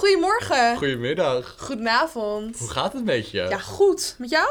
Goedemorgen. 0.00 0.76
Goedemiddag. 0.76 1.54
Goedenavond. 1.58 2.58
Hoe 2.58 2.68
gaat 2.70 2.92
het 2.92 3.04
met 3.04 3.30
je? 3.30 3.46
Ja, 3.48 3.58
goed. 3.58 4.14
Met 4.18 4.30
jou? 4.30 4.48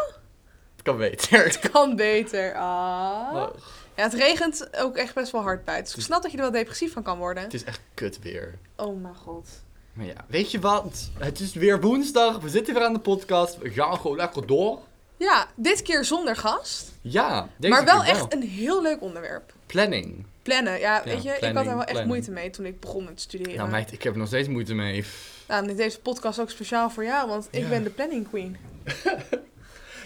Het 0.76 0.82
kan 0.84 0.98
beter. 0.98 1.44
Het 1.44 1.60
kan 1.72 1.96
beter. 1.96 2.56
Ah. 2.56 3.30
Oh, 3.34 3.48
Ja, 3.96 4.04
het 4.04 4.14
regent 4.14 4.70
ook 4.78 4.96
echt 4.96 5.14
best 5.14 5.32
wel 5.32 5.42
hard 5.42 5.66
buiten. 5.66 5.86
Dus 5.86 6.04
ik 6.04 6.10
snap 6.10 6.22
dat 6.22 6.32
je 6.32 6.38
er 6.38 6.44
wel 6.44 6.52
depressief 6.52 6.94
van 6.94 7.04
kan 7.04 7.18
worden. 7.18 7.44
het 7.44 7.54
is 7.54 7.64
echt 7.64 7.80
kut 7.94 8.20
weer. 8.22 8.58
Oh 8.76 9.02
mijn 9.02 9.16
god. 9.16 9.48
Maar 9.94 10.06
ja, 10.06 10.26
weet 10.28 10.52
je 10.52 10.60
wat? 10.60 11.10
Het 11.18 11.40
is 11.40 11.54
weer 11.54 11.82
woensdag. 11.82 12.40
We 12.40 12.50
zitten 12.50 12.74
weer 12.74 12.84
aan 12.84 12.94
de 12.94 13.00
podcast. 13.00 13.58
We 13.58 13.70
gaan 13.70 13.98
gewoon 14.00 14.18
lekker 14.18 14.48
door. 14.48 14.80
Ja, 15.18 15.48
dit 15.56 15.82
keer 15.82 16.06
zonder 16.06 16.36
gast. 16.36 16.92
Ja, 17.02 17.50
deze 17.58 17.74
maar 17.74 17.86
wel 17.86 18.02
keer 18.02 18.10
echt 18.10 18.34
een 18.34 18.44
heel 18.44 18.82
leuk 18.82 19.02
onderwerp. 19.02 19.54
Planning. 19.66 20.26
Plannen. 20.42 20.80
Ja, 20.80 21.02
weet 21.04 21.24
je, 21.24 21.30
ik 21.30 21.44
had 21.44 21.56
er 21.56 21.66
wel 21.66 21.78
echt 21.78 21.86
planning. 21.86 22.08
moeite 22.08 22.32
mee 22.32 22.50
toen 22.50 22.66
ik 22.66 22.80
begon 22.80 23.04
met 23.04 23.22
studeren. 23.22 23.56
Nou 23.58 23.70
meid, 23.70 23.92
ik 23.92 24.04
heb 24.04 24.14
er 24.14 24.20
nog 24.20 24.28
steeds 24.28 24.48
moeite 24.48 24.74
mee. 24.74 25.06
Nou, 25.50 25.76
deze 25.76 26.00
podcast 26.00 26.40
ook 26.40 26.50
speciaal 26.50 26.90
voor 26.90 27.04
jou, 27.04 27.30
want 27.30 27.48
ik 27.52 27.62
Ja. 27.62 27.70
ben 27.70 27.84
de 27.84 27.90
planning 27.90 28.28
queen. 28.30 28.58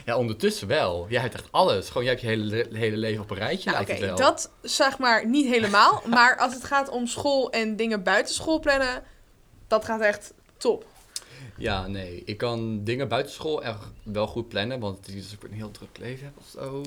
Ja, 0.06 0.18
ondertussen 0.18 0.68
wel. 0.68 1.06
Jij 1.10 1.22
hebt 1.22 1.34
echt 1.34 1.52
alles. 1.52 1.88
Gewoon, 1.88 2.04
jij 2.04 2.12
hebt 2.12 2.22
je 2.26 2.30
hele, 2.30 2.66
hele 2.72 2.98
leven 2.98 3.24
op 3.24 3.30
een 3.32 3.38
rijtje, 3.38 3.72
Nou, 3.72 3.86
het 3.86 4.00
wel. 4.00 4.16
dat 4.16 4.52
zeg 4.62 4.98
maar 5.00 5.28
niet 5.28 5.46
helemaal. 5.48 6.02
maar 6.10 6.38
als 6.38 6.54
het 6.54 6.64
gaat 6.64 6.90
om 6.90 7.08
school 7.08 7.52
en 7.52 7.76
dingen 7.76 8.04
buiten 8.04 8.34
school 8.34 8.60
plannen, 8.60 9.04
dat 9.68 9.86
gaat 9.86 10.02
echt 10.02 10.34
top. 10.58 10.86
Ja, 11.58 11.88
nee. 11.88 12.22
Ik 12.26 12.38
kan 12.38 12.84
dingen 12.84 13.08
buiten 13.08 13.34
school 13.34 13.64
echt 13.64 13.80
wel 14.04 14.28
goed 14.28 14.48
plannen. 14.48 14.80
Want 14.80 15.06
het 15.06 15.16
is 15.16 15.36
een 15.44 15.54
heel 15.54 15.72
druk 15.72 15.98
leven 15.98 16.26
heb 16.26 16.38
of 16.38 16.46
zo. 16.54 16.82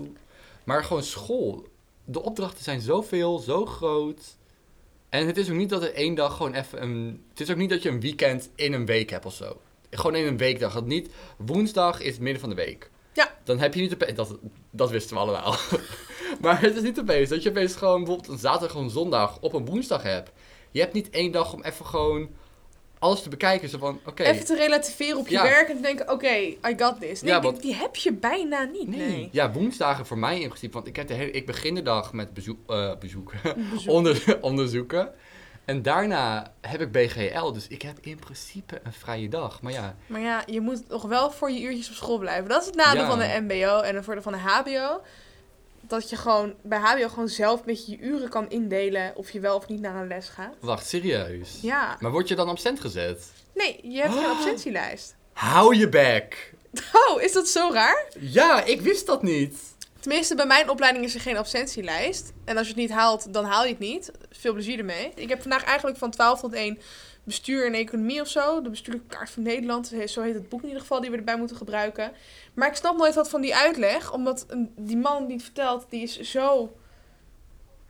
Maar 0.64 0.84
gewoon 0.84 1.02
school. 1.02 1.64
De 2.05 2.23
opdrachten 2.23 2.64
zijn 2.64 2.80
zoveel, 2.80 3.38
zo 3.38 3.66
groot. 3.66 4.23
En 5.09 5.27
het 5.27 5.37
is 5.37 5.51
ook 5.51 5.56
niet 5.56 5.69
dat 5.69 5.83
er 5.83 5.95
één 5.95 6.15
dag 6.15 6.37
gewoon 6.37 6.55
even 6.55 6.83
een... 6.83 7.24
Het 7.30 7.41
is 7.41 7.51
ook 7.51 7.56
niet 7.56 7.70
dat 7.70 7.83
je 7.83 7.88
een 7.88 8.01
weekend 8.01 8.51
in 8.55 8.73
een 8.73 8.87
week 8.87 9.10
hebt 9.10 9.27
of 9.27 9.34
zo. 9.34 9.60
Gewoon 9.91 10.14
in 10.14 10.27
een 10.27 10.37
weekdag. 10.37 10.73
Dat 10.73 10.87
niet... 10.87 11.10
Woensdag 11.37 12.00
is 12.00 12.12
het 12.12 12.20
midden 12.20 12.41
van 12.41 12.48
de 12.48 12.55
week. 12.55 12.91
Ja. 13.12 13.36
Dan 13.44 13.58
heb 13.58 13.75
je 13.75 13.81
niet 13.81 13.94
opeens... 13.94 14.14
Dat, 14.14 14.36
dat 14.70 14.91
wisten 14.91 15.16
we 15.16 15.22
allemaal. 15.22 15.56
maar 16.42 16.61
het 16.61 16.77
is 16.77 16.83
niet 16.83 17.00
opeens 17.00 17.28
dat 17.28 17.42
je 17.42 17.50
opeens 17.50 17.77
gewoon 17.77 17.98
bijvoorbeeld 17.98 18.28
een 18.28 18.39
zaterdag 18.39 18.77
of 18.77 18.83
een 18.83 18.91
zondag 18.91 19.41
op 19.41 19.53
een 19.53 19.64
woensdag 19.64 20.03
hebt. 20.03 20.31
Je 20.70 20.81
hebt 20.81 20.92
niet 20.92 21.11
één 21.11 21.33
dag 21.33 21.53
om 21.53 21.62
even 21.62 21.86
gewoon 21.86 22.28
alles 22.98 23.22
te 23.22 23.28
bekijken. 23.28 23.69
Zo 23.69 23.78
van, 23.78 24.00
oké... 24.06 24.22
Even 24.22 24.44
te 24.44 24.56
relativeren 24.56 25.19
op 25.19 25.27
je 25.28 25.34
Ja. 25.34 25.42
werk 25.42 25.69
en 25.69 25.77
te 25.77 25.83
denken, 25.83 26.11
oké, 26.11 26.28
I 26.36 26.58
got 26.77 27.00
this. 27.00 27.20
Nee, 27.22 27.33
Ja, 27.33 27.41
die- 27.41 27.50
want- 27.50 27.62
die 27.62 27.75
heb 27.75 27.97
je 27.97 28.12
bijna 28.12 28.62
niet. 28.64 28.88
Nee. 28.88 29.08
Nee. 29.08 29.28
Ja, 29.33 29.53
woensdagen 29.53 30.06
voor 30.06 30.19
mij 30.19 30.41
in 30.41 30.48
principe. 30.48 30.75
Want 30.75 30.86
ik, 30.86 30.97
heb 30.97 31.08
de 31.08 31.14
hele, 31.14 31.30
ik 31.30 31.47
begin 31.47 31.75
de 31.75 31.83
dag 31.83 32.12
met 32.12 32.34
bezoek, 32.34 32.58
eh, 32.70 32.92
bezoeken. 33.00 33.41
Bezoek. 33.72 33.92
Onder, 33.97 34.38
onderzoeken. 34.41 35.08
En 35.64 35.83
daarna 35.83 36.53
heb 36.61 36.80
ik 36.80 36.92
BGL. 36.92 37.53
Dus 37.53 37.69
ik 37.69 37.83
heb 37.83 37.98
in 38.00 38.19
principe 38.19 38.80
een 38.84 38.92
vrije 38.92 39.28
dag. 39.28 39.62
Maar 39.62 39.72
ja, 39.72 39.97
Maar 40.06 40.20
ja, 40.20 40.42
je 40.47 40.60
moet 40.60 40.88
nog 40.88 41.03
wel 41.03 41.31
voor 41.31 41.50
je 41.50 41.60
uurtjes 41.60 41.88
op 41.88 41.94
school 41.94 42.19
blijven. 42.19 42.48
Dat 42.48 42.60
is 42.60 42.66
het 42.66 42.75
nadeel 42.77 43.03
Ja. 43.03 43.08
van 43.08 43.19
de 43.19 43.38
mbo 43.41 43.81
en 43.81 43.94
het 43.94 44.05
voordeel 44.05 44.22
van 44.22 44.33
de 44.33 44.38
hbo. 44.38 45.00
Dat 45.89 46.11
je 46.11 46.17
gewoon 46.17 46.55
bij 46.62 46.79
hbo 46.79 47.09
gewoon 47.09 47.29
zelf 47.29 47.59
een 47.61 47.67
beetje 47.67 47.91
je 47.92 47.98
uren 47.98 48.29
kan 48.29 48.51
indelen 48.51 49.12
of 49.17 49.31
je 49.31 49.41
wel 49.41 49.56
of 49.56 49.69
niet 49.69 49.81
naar 49.81 49.95
een 50.03 50.09
les 50.09 50.28
gaat. 50.28 50.55
wacht, 50.61 50.87
serieus? 50.89 51.59
Ja. 51.62 51.97
Maar 52.01 52.11
word 52.11 52.28
je 52.28 52.34
dan 52.34 52.48
absent 52.48 52.81
gezet? 52.81 53.33
Nee, 53.55 53.78
je 53.83 54.01
hebt 54.01 54.15
geen 54.15 54.25
Ah. 54.25 54.31
absentielijst. 54.31 55.15
Hou 55.33 55.77
je 55.77 55.89
bek! 55.89 56.55
Oh, 56.93 57.23
is 57.23 57.33
dat 57.33 57.48
zo 57.48 57.70
raar? 57.73 58.06
Ja, 58.20 58.65
ik 58.65 58.81
wist 58.81 59.06
dat 59.06 59.23
niet. 59.23 59.59
Tenminste, 60.01 60.34
bij 60.34 60.47
mijn 60.47 60.70
opleiding 60.70 61.05
is 61.05 61.15
er 61.15 61.20
geen 61.20 61.37
absentielijst. 61.37 62.33
En 62.45 62.56
als 62.56 62.67
je 62.67 62.73
het 62.73 62.83
niet 62.83 62.91
haalt, 62.91 63.33
dan 63.33 63.45
haal 63.45 63.65
je 63.65 63.71
het 63.71 63.78
niet. 63.78 64.11
Veel 64.31 64.53
plezier 64.53 64.78
ermee. 64.78 65.12
Ik 65.15 65.28
heb 65.28 65.41
vandaag 65.43 65.65
eigenlijk 65.65 65.98
van 65.98 66.11
12 66.11 66.41
tot 66.41 66.53
1 66.53 66.78
bestuur 67.27 67.66
en 67.66 67.74
economie 67.74 68.20
of 68.20 68.28
zo. 68.28 68.62
De 68.62 68.70
bestuurlijke 68.70 69.16
kaart 69.16 69.30
van 69.30 69.42
Nederland. 69.42 69.92
Zo 70.06 70.22
heet 70.22 70.34
het 70.34 70.48
boek 70.48 70.60
in 70.60 70.66
ieder 70.66 70.80
geval 70.82 71.00
die 71.00 71.10
we 71.10 71.16
erbij 71.16 71.36
moeten 71.38 71.56
gebruiken. 71.56 72.12
Maar 72.55 72.69
ik 72.69 72.74
snap 72.74 72.96
nooit 72.96 73.14
wat 73.14 73.28
van 73.28 73.41
die 73.41 73.55
uitleg. 73.56 74.12
Omdat 74.12 74.44
een- 74.48 74.72
die 74.77 74.96
man 74.96 75.27
die 75.27 75.34
het 75.34 75.44
vertelt, 75.44 75.86
die 75.88 76.03
is 76.03 76.20
zo... 76.20 76.76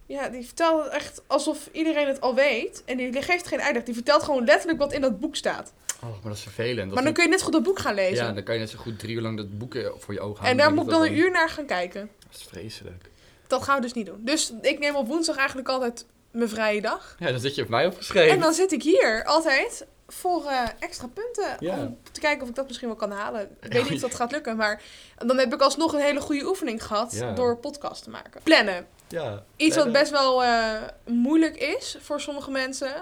Ja, 0.06 0.28
die 0.28 0.44
vertelt 0.44 0.84
het 0.84 0.92
echt 0.92 1.22
alsof 1.26 1.68
iedereen 1.72 2.06
het 2.06 2.20
al 2.20 2.34
weet. 2.34 2.82
En 2.84 2.96
die 2.96 3.22
geeft 3.22 3.46
geen 3.46 3.60
uitleg. 3.60 3.82
Die 3.84 3.94
vertelt 3.94 4.22
gewoon 4.22 4.44
letterlijk 4.44 4.78
wat 4.78 4.92
in 4.92 5.00
dat 5.00 5.20
boek 5.20 5.36
staat. 5.36 5.72
Oh, 6.02 6.10
maar 6.10 6.18
dat 6.22 6.32
is 6.36 6.42
vervelend. 6.42 6.86
Dat 6.86 6.94
maar 6.94 7.04
dan 7.04 7.12
kun 7.12 7.22
je 7.24 7.28
net 7.30 7.42
goed 7.42 7.52
dat 7.52 7.62
boek 7.62 7.78
gaan 7.78 7.94
lezen. 7.94 8.24
Ja, 8.26 8.32
dan 8.32 8.42
kan 8.42 8.54
je 8.54 8.60
net 8.60 8.70
zo 8.70 8.78
goed 8.78 8.98
drie 8.98 9.14
uur 9.14 9.20
lang 9.22 9.36
dat 9.36 9.58
boek 9.58 9.74
eh, 9.74 9.88
voor 9.98 10.14
je 10.14 10.20
ogen 10.20 10.34
en 10.36 10.42
houden. 10.42 10.56
daar 10.56 10.66
denk 10.66 10.74
moet 10.74 10.84
ik 10.84 10.90
dan 10.90 11.02
een 11.06 11.18
uur 11.18 11.30
naar 11.30 11.48
gaan 11.48 11.66
kijken. 11.66 12.10
Dat 12.28 12.36
is 12.40 12.46
vreselijk. 12.48 13.10
Dat 13.46 13.62
gaan 13.62 13.76
we 13.76 13.82
dus 13.82 13.92
niet 13.92 14.06
doen. 14.06 14.20
Dus 14.24 14.52
ik 14.62 14.78
neem 14.78 14.94
op 14.96 15.06
woensdag 15.06 15.36
eigenlijk 15.36 15.68
altijd 15.68 16.06
mijn 16.36 16.48
vrije 16.48 16.80
dag. 16.80 17.16
Ja, 17.18 17.30
dan 17.30 17.40
zit 17.40 17.54
je 17.54 17.62
op 17.62 17.68
mij 17.68 17.86
opgeschreven. 17.86 18.32
En 18.34 18.40
dan 18.40 18.52
zit 18.52 18.72
ik 18.72 18.82
hier 18.82 19.24
altijd 19.24 19.86
voor 20.08 20.44
eh, 20.44 20.62
extra 20.78 21.06
punten. 21.14 21.56
Ja. 21.60 21.78
Om 21.78 21.98
te 22.12 22.20
kijken 22.20 22.42
of 22.42 22.48
ik 22.48 22.54
dat 22.54 22.66
misschien 22.66 22.88
wel 22.88 22.96
kan 22.96 23.10
halen. 23.10 23.56
Ik 23.62 23.72
weet 23.72 23.82
niet 23.82 23.92
of 23.92 24.10
dat 24.10 24.14
gaat 24.14 24.32
lukken. 24.32 24.56
Maar 24.56 24.82
dan 25.26 25.38
heb 25.38 25.54
ik 25.54 25.60
alsnog 25.60 25.92
een 25.92 26.00
hele 26.00 26.20
goede 26.20 26.46
oefening 26.46 26.84
gehad 26.84 27.12
Ja. 27.12 27.32
door 27.32 27.56
podcast 27.56 28.02
te 28.02 28.10
maken. 28.10 28.40
Plannen. 28.42 28.86
Ja. 29.08 29.44
Iets 29.56 29.76
wat 29.76 29.92
best 29.92 30.10
wel 30.10 30.44
eh, 30.44 30.82
moeilijk 31.04 31.56
is 31.56 31.96
voor 32.00 32.20
sommige 32.20 32.50
mensen. 32.50 32.92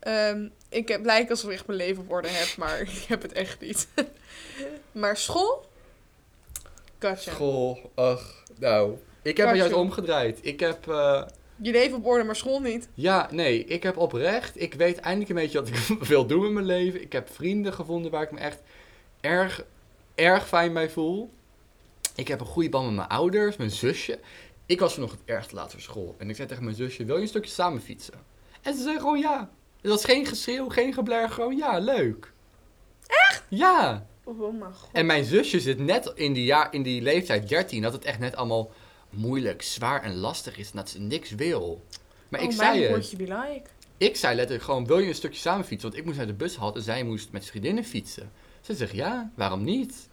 Ehm, 0.00 0.48
ik 0.68 0.88
heb 0.88 1.04
lijkt 1.04 1.30
alsof 1.30 1.50
ik 1.50 1.56
echt 1.56 1.66
mijn 1.66 1.78
leven 1.78 2.02
op 2.02 2.10
orde 2.10 2.28
heb, 2.28 2.56
maar 2.56 2.80
ik 3.00 3.04
heb 3.08 3.22
het 3.22 3.32
echt 3.32 3.60
niet. 3.60 3.88
maar 4.92 5.16
school? 5.16 5.66
Gotcha. 6.98 7.30
School, 7.30 7.90
ach, 7.94 8.42
nou. 8.58 8.96
Ik 9.22 9.36
heb 9.36 9.48
het 9.48 9.56
juist 9.56 9.74
omgedraaid. 9.74 10.38
Ik 10.42 10.60
heb, 10.60 10.88
eh, 10.88 11.22
Je 11.64 11.72
leven 11.72 11.96
op 11.96 12.06
orde, 12.06 12.24
maar 12.24 12.36
school 12.36 12.60
niet. 12.60 12.88
ja, 12.94 13.28
nee, 13.30 13.64
ik 13.64 13.82
heb 13.82 13.96
oprecht, 13.96 14.60
ik 14.60 14.74
weet 14.74 14.98
eindelijk 14.98 15.30
een 15.30 15.36
beetje 15.36 15.58
wat 15.58 15.68
ik 15.68 15.76
wil 16.08 16.26
doen 16.26 16.42
met 16.42 16.52
mijn 16.52 16.66
leven. 16.66 17.02
Ik 17.02 17.12
heb 17.12 17.28
vrienden 17.30 17.72
gevonden 17.72 18.10
waar 18.10 18.22
ik 18.22 18.30
me 18.30 18.38
echt 18.38 18.62
erg, 19.20 19.64
erg 20.14 20.48
fijn 20.48 20.72
bij 20.72 20.90
voel. 20.90 21.32
Ik 22.14 22.28
heb 22.28 22.40
een 22.40 22.46
goede 22.46 22.68
band 22.68 22.86
met 22.86 22.94
mijn 22.94 23.08
ouders, 23.08 23.56
mijn 23.56 23.70
zusje. 23.70 24.18
Ik 24.66 24.80
was 24.80 24.96
nog 24.96 25.10
het 25.10 25.20
erg 25.24 25.46
te 25.46 25.54
laat 25.54 25.70
voor 25.70 25.80
school. 25.80 26.14
En 26.18 26.28
ik 26.28 26.36
zei 26.36 26.48
tegen 26.48 26.64
mijn 26.64 26.76
zusje, 26.76 27.04
wil 27.04 27.16
je 27.16 27.22
een 27.22 27.28
stukje 27.28 27.50
samen 27.50 27.82
fietsen? 27.82 28.14
En 28.62 28.74
ze 28.74 28.82
zei 28.82 28.98
gewoon 28.98 29.18
ja. 29.18 29.50
Het 29.80 29.90
was 29.90 30.04
geen 30.04 30.26
geschreeuw, 30.26 30.68
geen 30.68 30.92
gebler, 30.92 31.30
gewoon 31.30 31.56
ja, 31.56 31.78
leuk. 31.78 32.32
Echt? 33.06 33.44
Ja. 33.48 34.06
Oh, 34.24 34.40
oh 34.40 34.58
mijn 34.58 34.74
god. 34.74 34.88
En 34.92 35.06
mijn 35.06 35.24
zusje 35.24 35.60
zit 35.60 35.78
net 35.78 36.12
in 36.14 36.32
die, 36.32 36.44
jaar, 36.44 36.72
in 36.72 36.82
die 36.82 37.02
leeftijd 37.02 37.48
13, 37.48 37.82
dat 37.82 37.92
het 37.92 38.04
echt 38.04 38.18
net 38.18 38.36
allemaal 38.36 38.70
moeilijk, 39.16 39.62
zwaar 39.62 40.02
en 40.02 40.16
lastig 40.16 40.58
is 40.58 40.70
en 40.70 40.76
dat 40.76 40.88
ze 40.88 41.00
niks 41.00 41.30
wil. 41.30 41.82
Maar 42.28 42.42
ik 42.42 42.50
oh, 42.50 42.56
zei 42.56 42.80
mijn 42.80 42.92
het. 42.92 43.12
like. 43.18 43.62
Ik 43.96 44.16
zei 44.16 44.34
letterlijk 44.34 44.64
gewoon, 44.64 44.86
wil 44.86 44.98
je 44.98 45.08
een 45.08 45.14
stukje 45.14 45.40
samen 45.40 45.64
fietsen? 45.64 45.88
Want 45.88 46.00
ik 46.00 46.06
moest 46.06 46.16
naar 46.16 46.26
de 46.26 46.34
bushalte 46.34 46.78
en 46.78 46.84
zij 46.84 47.02
moest 47.02 47.32
met 47.32 47.46
vriendinnen 47.46 47.84
fietsen. 47.84 48.30
Ze 48.60 48.74
zegt, 48.74 48.92
ja, 48.92 49.30
waarom 49.34 49.64
niet? 49.64 50.08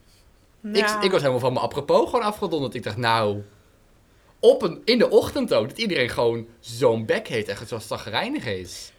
Ik, 0.64 0.72
Nou, 0.72 1.06
ik 1.06 1.12
was 1.12 1.20
helemaal 1.20 1.40
van 1.40 1.54
mijn 1.54 1.66
apropos 1.66 2.10
gewoon 2.10 2.26
afgedonderd. 2.26 2.74
Ik 2.74 2.84
dacht, 2.84 2.98
nou, 2.98 3.44
op 4.40 4.62
een, 4.62 4.82
in 4.86 4.98
de 4.98 5.10
ochtend 5.10 5.54
ook, 5.54 5.70
dat 5.70 5.78
iedereen 5.78 6.10
gewoon 6.10 6.48
zo'n 6.60 7.06
bek 7.06 7.28
heet 7.28 7.48
en 7.48 7.68
zo 7.68 7.80
zagrijnig 7.80 8.46
is. 8.46 8.92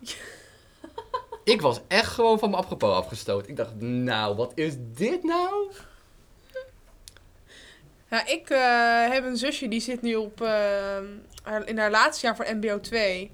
ik 1.44 1.60
was 1.60 1.80
echt 1.88 2.12
gewoon 2.12 2.38
van 2.38 2.50
mijn 2.50 2.62
apropos 2.62 2.94
afgestoten. 2.94 3.50
Ik 3.50 3.56
dacht, 3.56 3.80
nou, 3.80 4.36
wat 4.36 4.52
is 4.54 4.74
dit 4.78 5.22
nou? 5.22 5.70
Ja, 8.10 8.26
ik 8.26 8.50
eh, 8.50 9.12
heb 9.12 9.24
een 9.24 9.36
zusje 9.36 9.68
die 9.68 9.80
zit 9.80 10.02
nu 10.02 10.14
op, 10.14 10.40
eh, 10.40 10.96
in 11.64 11.78
haar 11.78 11.90
laatste 11.90 12.26
jaar 12.26 12.36
voor 12.36 12.46
MBO 12.54 12.80
2. 12.80 13.30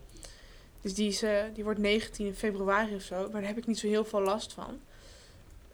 Dus 0.81 0.94
die, 0.94 1.09
is, 1.09 1.22
eh, 1.22 1.42
die 1.54 1.64
wordt 1.64 1.78
19 1.78 2.26
in 2.26 2.34
februari 2.34 2.94
of 2.94 3.03
zo. 3.03 3.16
Maar 3.16 3.41
daar 3.41 3.50
heb 3.50 3.59
ik 3.59 3.66
niet 3.66 3.78
zo 3.78 3.86
heel 3.86 4.04
veel 4.04 4.20
last 4.20 4.53
van. 4.53 4.81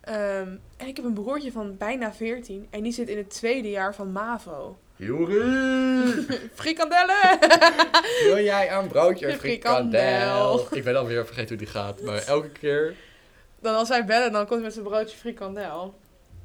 Ehm, 0.00 0.48
en 0.76 0.86
ik 0.86 0.96
heb 0.96 1.04
een 1.04 1.14
broertje 1.14 1.52
van 1.52 1.76
bijna 1.76 2.12
14. 2.12 2.66
En 2.70 2.82
die 2.82 2.92
zit 2.92 3.08
in 3.08 3.16
het 3.16 3.30
tweede 3.30 3.70
jaar 3.70 3.94
van 3.94 4.12
MAVO. 4.12 4.78
Juri, 4.96 6.26
Frikandellen! 6.54 7.38
wil 8.24 8.38
jij 8.38 8.72
een 8.72 8.88
broodje 8.88 9.38
frikandel. 9.38 10.66
Ik 10.70 10.84
ben 10.84 10.96
alweer 10.96 11.26
vergeten 11.26 11.48
hoe 11.48 11.64
die 11.64 11.74
gaat, 11.74 12.00
maar 12.00 12.26
elke 12.26 12.50
keer... 12.50 12.94
dan 13.60 13.74
als 13.74 13.88
wij 13.88 14.04
bellen, 14.04 14.32
dan 14.32 14.40
komt 14.40 14.54
hij 14.54 14.60
met 14.60 14.72
zijn 14.72 14.84
broodje 14.84 15.16
frikandel. 15.16 15.94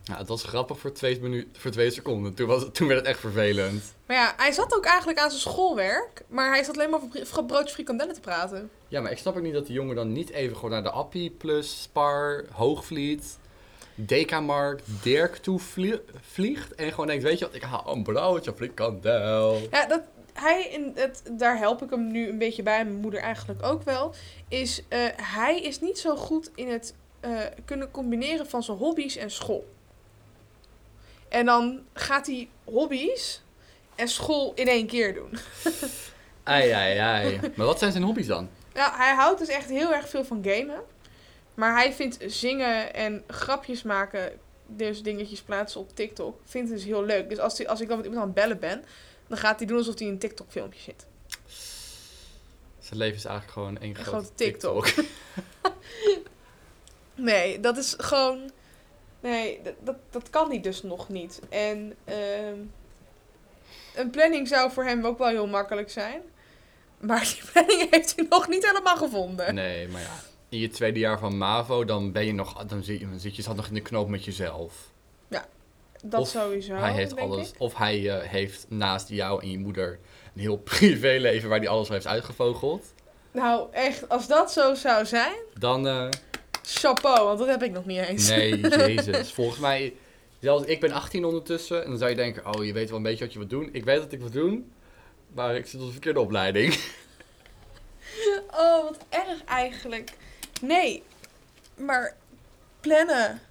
Ja, 0.07 0.17
het 0.17 0.27
was 0.27 0.43
grappig 0.43 0.79
voor 0.79 0.91
twee, 0.91 1.19
minu- 1.21 1.47
voor 1.53 1.71
twee 1.71 1.91
seconden. 1.91 2.33
Toen, 2.33 2.47
was, 2.47 2.61
het- 2.61 2.73
toen 2.75 2.87
werd 2.87 2.99
het 2.99 3.09
echt 3.09 3.19
vervelend. 3.19 3.93
Maar 4.05 4.17
ja, 4.17 4.33
hij 4.37 4.51
zat 4.51 4.75
ook 4.75 4.85
eigenlijk 4.85 5.19
aan 5.19 5.29
zijn 5.29 5.41
schoolwerk. 5.41 6.23
Maar 6.27 6.49
hij 6.53 6.63
zat 6.63 6.75
alleen 6.77 6.89
maar 6.89 6.99
over 7.03 7.23
bri- 7.25 7.43
broodje 7.45 7.73
frikandellen 7.73 8.13
te 8.13 8.19
praten. 8.19 8.69
Ja, 8.87 9.01
maar 9.01 9.11
ik 9.11 9.17
snap 9.17 9.35
ook 9.37 9.43
niet 9.43 9.53
dat 9.53 9.65
die 9.65 9.75
jongen 9.75 9.95
dan 9.95 10.11
niet 10.11 10.29
even 10.29 10.55
gewoon 10.55 10.71
naar 10.71 10.83
de 10.83 10.89
Appie 10.89 11.29
plus 11.29 11.81
Spar, 11.81 12.43
Hoogvliet, 12.51 13.37
Dekamarkt, 13.95 14.83
Dirk 15.03 15.35
toe 15.35 15.59
vlie- 15.59 16.01
vliegt. 16.21 16.75
En 16.75 16.89
gewoon 16.91 17.07
denkt, 17.07 17.23
weet 17.23 17.39
je 17.39 17.45
wat, 17.45 17.55
ik 17.55 17.61
haal 17.61 17.83
een 17.87 18.03
broodje 18.03 18.53
frikandel. 18.55 19.61
Ja, 19.71 19.85
dat, 19.85 20.01
hij, 20.33 20.67
in 20.69 20.91
het, 20.95 21.23
daar 21.31 21.57
help 21.57 21.81
ik 21.83 21.89
hem 21.89 22.11
nu 22.11 22.29
een 22.29 22.37
beetje 22.37 22.63
bij, 22.63 22.83
mijn 22.85 22.99
moeder 22.99 23.19
eigenlijk 23.19 23.63
ook 23.65 23.83
wel. 23.83 24.13
Is 24.47 24.83
eh, 24.87 24.99
hij 25.15 25.61
is 25.61 25.79
niet 25.79 25.99
zo 25.99 26.15
goed 26.15 26.51
in 26.55 26.67
het 26.69 26.93
eh, 27.19 27.31
kunnen 27.65 27.91
combineren 27.91 28.47
van 28.47 28.63
zijn 28.63 28.77
hobby's 28.77 29.15
en 29.15 29.31
school. 29.31 29.67
En 31.29 31.45
dan 31.45 31.81
gaat 31.93 32.27
hij 32.27 32.49
hobby's 32.63 33.41
en 33.95 34.07
school 34.07 34.51
in 34.55 34.67
één 34.67 34.87
keer 34.87 35.13
doen. 35.13 35.29
Ai, 36.43 36.69
ai, 36.71 36.97
ai. 36.97 37.39
Maar 37.55 37.65
wat 37.65 37.79
zijn 37.79 37.91
zijn 37.91 38.03
hobby's 38.03 38.27
dan? 38.27 38.49
Nou, 38.73 38.95
hij 38.95 39.13
houdt 39.13 39.39
dus 39.39 39.47
echt 39.47 39.69
heel 39.69 39.93
erg 39.93 40.09
veel 40.09 40.25
van 40.25 40.43
gamen. 40.45 40.81
Maar 41.53 41.73
hij 41.73 41.93
vindt 41.93 42.17
zingen 42.27 42.93
en 42.93 43.23
grapjes 43.27 43.83
maken, 43.83 44.31
dus 44.65 45.03
dingetjes 45.03 45.41
plaatsen 45.41 45.79
op 45.79 45.95
TikTok, 45.95 46.39
vindt 46.45 46.67
hij 46.69 46.77
dus 46.77 46.87
heel 46.87 47.03
leuk. 47.03 47.29
Dus 47.29 47.39
als, 47.39 47.57
hij, 47.57 47.67
als 47.67 47.81
ik 47.81 47.87
dan 47.87 47.97
met 47.97 48.05
iemand 48.05 48.23
aan 48.23 48.29
het 48.29 48.39
bellen 48.39 48.59
ben, 48.59 48.83
dan 49.27 49.37
gaat 49.37 49.57
hij 49.57 49.67
doen 49.67 49.77
alsof 49.77 49.97
hij 49.97 50.07
in 50.07 50.13
een 50.13 50.19
TikTok 50.19 50.51
filmpje 50.51 50.79
zit. 50.79 51.05
Zijn 52.79 52.99
leven 52.99 53.15
is 53.15 53.25
eigenlijk 53.25 53.53
gewoon 53.53 53.77
één 53.77 53.95
grote 53.95 54.09
grote 54.09 54.33
TikTok. 54.35 54.85
TikTok. 54.85 55.05
Nee, 57.15 57.59
dat 57.59 57.77
is 57.77 57.95
gewoon. 57.97 58.51
Nee, 59.19 59.59
dat, 59.63 59.73
dat, 59.83 59.95
dat 60.09 60.29
kan 60.29 60.49
hij 60.49 60.61
dus 60.61 60.83
nog 60.83 61.09
niet. 61.09 61.41
En 61.49 61.95
ehm, 62.05 62.57
een 63.95 64.09
planning 64.09 64.47
zou 64.47 64.71
voor 64.71 64.83
hem 64.83 65.05
ook 65.05 65.17
wel 65.17 65.27
heel 65.27 65.47
makkelijk 65.47 65.89
zijn. 65.91 66.21
Maar 66.97 67.19
die 67.21 67.41
planning 67.51 67.87
heeft 67.91 68.13
hij 68.15 68.25
nog 68.29 68.47
niet 68.47 68.65
helemaal 68.67 68.97
gevonden. 68.97 69.53
Nee, 69.55 69.87
maar 69.87 70.01
ja. 70.01 70.15
In 70.49 70.59
je 70.59 70.67
tweede 70.67 70.99
jaar 70.99 71.19
van 71.19 71.37
MAVO, 71.37 71.85
dan 71.85 72.11
ben 72.11 72.25
je 72.25 72.33
nog, 72.33 72.65
dan 72.65 72.83
zit, 72.83 72.99
je- 72.99 73.09
dan 73.09 73.19
zit 73.19 73.35
je 73.35 73.41
zat 73.41 73.55
nog 73.55 73.67
in 73.67 73.73
de 73.73 73.81
knoop 73.81 74.07
met 74.09 74.25
jezelf. 74.25 74.73
Dat 76.03 76.19
Of 76.21 76.27
sowieso. 76.27 76.73
hij 76.75 76.91
heeft 76.93 77.15
alles. 77.19 77.49
ik. 77.51 77.55
Of 77.59 77.75
hij 77.75 78.09
eh, 78.19 78.29
heeft 78.29 78.65
naast 78.69 79.09
jou 79.09 79.41
en 79.41 79.51
je 79.51 79.59
moeder 79.59 79.99
een 80.35 80.41
heel 80.41 80.57
privéleven 80.73 81.49
waar 81.49 81.57
hij 81.59 81.67
alles 81.67 81.89
heeft 81.89 82.07
uitgevogeld. 82.07 82.93
Nou, 83.31 83.67
echt, 83.73 84.09
als 84.09 84.27
dat 84.27 84.51
zo 84.51 84.73
zou 84.73 85.05
zijn, 85.05 85.33
Dan, 85.59 85.87
eh, 85.87 86.07
chapeau, 86.69 87.25
want 87.25 87.39
dat 87.39 87.47
heb 87.47 87.63
ik 87.63 87.71
nog 87.71 87.85
niet 87.85 87.99
eens. 87.99 88.29
nee, 88.29 88.59
jezus. 88.95 89.31
Volgens 89.33 89.59
mij, 89.59 89.93
zelfs 90.39 90.65
ik 90.65 90.79
ben 90.79 90.91
18 90.91 91.25
ondertussen. 91.25 91.83
En 91.83 91.89
dan 91.89 91.97
zou 91.97 92.09
je 92.09 92.15
denken, 92.15 92.55
oh, 92.55 92.65
je 92.65 92.73
weet 92.73 92.87
wel 92.89 92.97
een 92.97 93.03
beetje 93.03 93.23
wat 93.23 93.33
je 93.33 93.39
wilt 93.39 93.51
doen. 93.51 93.69
Ik 93.71 93.83
weet 93.83 93.99
wat 93.99 94.11
ik 94.11 94.19
wil 94.19 94.29
doen, 94.29 94.71
maar 95.33 95.55
ik 95.55 95.65
zit 95.67 95.79
op 95.79 95.85
de 95.85 95.91
verkeerde 95.91 96.19
opleiding. 96.19 96.79
Oh, 98.51 98.83
wat 98.83 98.97
erg 99.09 99.43
eigenlijk. 99.45 100.11
Nee, 100.61 101.03
maar 101.75 102.15
plannen. 102.79 103.41